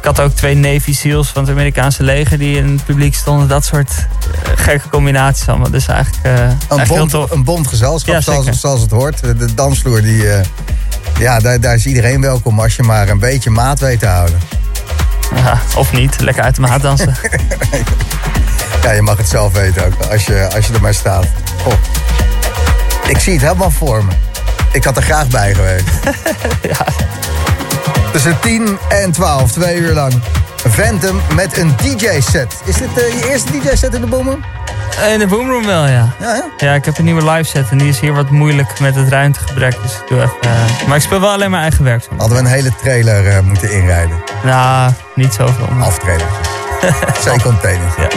ik 0.00 0.06
had 0.06 0.20
ook 0.20 0.32
twee 0.32 0.54
Navy 0.56 0.94
SEALs 0.94 1.28
van 1.28 1.42
het 1.42 1.50
Amerikaanse 1.50 2.02
leger 2.02 2.38
die 2.38 2.56
in 2.56 2.66
het 2.72 2.84
publiek 2.84 3.14
stonden. 3.14 3.48
Dat 3.48 3.64
soort 3.64 3.90
eh, 4.44 4.50
gekke 4.54 4.88
combinaties 4.88 5.48
allemaal. 5.48 5.70
Dus 5.70 5.86
eigenlijk, 5.86 6.24
eh, 6.24 6.32
Een 6.32 6.38
eigenlijk 6.48 6.88
heel 6.88 6.96
bond, 6.98 7.10
tof. 7.10 7.30
een 7.30 7.44
bond 7.44 7.66
gezelschap, 7.66 8.14
Ja, 8.14 8.20
zoals, 8.20 8.60
zoals 8.60 8.80
het 8.80 8.90
hoort. 8.90 9.20
De, 9.20 9.54
dansvloer, 9.54 10.02
die, 10.02 10.30
eh, 10.30 10.44
ja, 11.18 11.38
daar, 11.38 11.60
daar 11.60 11.74
is 11.74 11.86
iedereen 11.86 12.20
welkom 12.20 12.60
als 12.60 12.76
je 12.76 12.82
maar 12.82 13.08
een 13.08 13.18
beetje 13.18 13.50
maat 13.50 13.80
weet 13.80 13.98
te 13.98 14.06
houden. 14.06 14.38
Ja, 15.34 15.58
of 15.76 15.92
niet. 15.92 16.20
Lekker 16.20 16.42
uit 16.42 16.54
de 16.54 16.60
maat 16.60 16.82
dansen. 16.82 17.14
Ja, 18.82 18.92
je 18.92 19.02
mag 19.02 19.16
het 19.16 19.28
zelf 19.28 19.52
weten 19.52 19.86
ook, 19.86 19.92
als 20.10 20.24
je, 20.24 20.48
als 20.54 20.66
je 20.66 20.72
er 20.72 20.80
maar 20.80 20.94
staat. 20.94 21.26
Ik 23.06 23.18
zie 23.18 23.32
het 23.32 23.42
helemaal 23.42 23.70
voor 23.70 24.04
me. 24.04 24.12
Ik 24.72 24.84
had 24.84 24.96
er 24.96 25.02
graag 25.02 25.28
bij 25.28 25.54
geweest. 25.54 25.84
Tussen 28.12 28.36
10 28.40 28.78
en 28.88 29.12
12, 29.12 29.52
twee 29.52 29.76
uur 29.78 29.94
lang. 29.94 30.12
Phantom 30.70 31.20
met 31.34 31.58
een 31.58 31.74
DJ-set. 31.76 32.54
Is 32.64 32.74
dit 32.76 32.88
eh, 33.02 33.20
je 33.20 33.28
eerste 33.30 33.52
DJ-set 33.52 33.94
in 33.94 34.00
de 34.00 34.06
boomroom? 34.06 34.44
In 35.12 35.18
de 35.18 35.26
boomroom 35.26 35.66
wel, 35.66 35.86
ja. 35.86 36.12
Ja, 36.20 36.34
ja. 36.34 36.44
Ja, 36.56 36.74
ik 36.74 36.84
heb 36.84 36.98
een 36.98 37.04
nieuwe 37.04 37.30
live 37.30 37.44
set 37.50 37.68
en 37.70 37.78
die 37.78 37.88
is 37.88 38.00
hier 38.00 38.12
wat 38.12 38.30
moeilijk 38.30 38.80
met 38.80 38.94
het 38.94 39.08
ruimtegebrek. 39.08 39.76
Dus 39.82 39.92
ik 39.92 40.02
doe 40.08 40.18
even... 40.18 40.32
eh, 40.40 40.86
maar 40.86 40.96
ik 40.96 41.02
speel 41.02 41.20
wel 41.20 41.30
alleen 41.30 41.50
mijn 41.50 41.62
eigen 41.62 41.84
werk. 41.84 42.02
zo. 42.02 42.08
Hadden 42.16 42.36
we 42.36 42.42
een 42.44 42.50
hele 42.50 42.72
trailer 42.82 43.26
eh, 43.28 43.40
moeten 43.40 43.72
inrijden. 43.72 44.22
Nou, 44.44 44.92
niet 45.14 45.34
zoveel. 45.34 45.66
maar- 45.70 45.82
Half 45.82 45.98
trailer. 45.98 46.26
Twee 47.20 47.40
containers. 47.42 47.94
Ja. 47.96 48.08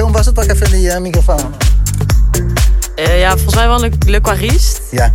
Film, 0.00 0.12
was 0.12 0.26
het? 0.26 0.34
Pak 0.34 0.44
even 0.50 0.70
die 0.70 0.90
eh, 0.90 1.00
microfoon. 1.00 1.54
Eh, 2.94 3.20
ja, 3.20 3.30
volgens 3.30 3.54
mij 3.54 3.66
wel 3.66 3.80
Le, 3.80 3.90
Le 4.06 4.20
Quariste. 4.20 4.80
Ja. 4.90 5.12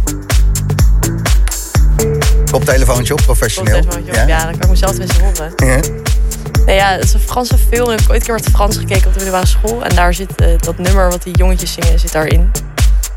Koptelefoontje 2.51 3.13
op, 3.13 3.21
professioneel. 3.21 3.83
Ja. 4.11 4.27
ja, 4.27 4.43
dan 4.43 4.51
kan 4.51 4.61
ik 4.61 4.69
mezelf 4.69 4.91
tenminste 4.91 5.23
horen. 5.23 5.53
Ja. 5.55 5.79
Nee, 6.65 6.75
ja, 6.75 6.91
het 6.91 7.03
is 7.03 7.13
een 7.13 7.19
Franse 7.19 7.57
film. 7.57 7.89
Heb 7.89 7.99
ik 8.01 8.09
ooit 8.09 8.19
een 8.19 8.25
keer 8.25 8.33
met 8.35 8.49
Frans 8.49 8.77
gekeken 8.77 9.07
op 9.07 9.13
de 9.13 9.23
middelbare 9.23 9.45
school. 9.45 9.83
En 9.85 9.95
daar 9.95 10.13
zit 10.13 10.35
eh, 10.35 10.47
dat 10.57 10.77
nummer 10.77 11.09
wat 11.09 11.23
die 11.23 11.37
jongetjes 11.37 11.73
zingen, 11.73 11.99
zit 11.99 12.11
daarin. 12.11 12.51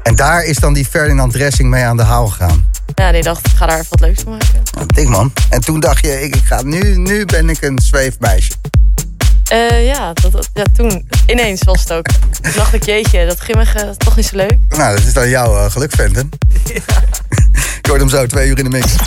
En 0.03 0.15
daar 0.15 0.45
is 0.45 0.57
dan 0.57 0.73
die 0.73 0.85
Ferdinand 0.87 1.33
Dressing 1.33 1.71
mee 1.71 1.85
aan 1.85 1.97
de 1.97 2.03
haal 2.03 2.27
gegaan. 2.27 2.65
Ja, 2.95 3.13
die 3.13 3.23
dacht, 3.23 3.47
ik 3.47 3.53
ga 3.57 3.67
daar 3.67 3.77
even 3.79 3.87
wat 3.91 4.01
leuks 4.01 4.23
van 4.23 4.33
maken. 4.33 4.63
Nou, 4.75 4.87
dik 4.87 5.09
man. 5.09 5.33
En 5.51 5.61
toen 5.61 5.81
dacht 5.81 6.05
je, 6.05 6.23
ik, 6.23 6.35
ik 6.37 6.45
ga, 6.45 6.63
nu, 6.63 6.97
nu 6.97 7.25
ben 7.25 7.49
ik 7.49 7.63
een 7.63 7.79
zweefmeisje. 7.79 8.53
Eh, 9.49 9.87
ja, 9.87 10.13
dat- 10.13 10.49
ja, 10.55 10.65
toen. 10.77 11.09
Ineens 11.31 11.63
was 11.65 11.81
het 11.81 11.93
ook. 11.93 12.07
Toen 12.41 12.53
dacht 12.55 12.75
ik, 12.75 12.85
jeetje, 12.85 13.27
dat 13.27 13.39
grimmige, 13.39 13.79
dat 13.79 13.91
is 13.91 13.97
toch 13.97 14.17
niet 14.17 14.27
zo 14.27 14.37
leuk. 14.37 14.59
Nou, 14.69 14.97
dat 14.97 15.07
is 15.07 15.13
dan 15.13 15.29
jouw 15.29 15.57
eh, 15.57 15.71
geluk, 15.71 15.93
Fenton. 15.93 16.31
Je 17.83 17.95
hoort 17.95 18.01
hem 18.01 18.09
zo 18.09 18.27
twee 18.27 18.49
uur 18.49 18.59
in 18.59 18.65
de 18.65 18.71
mix. 18.71 18.93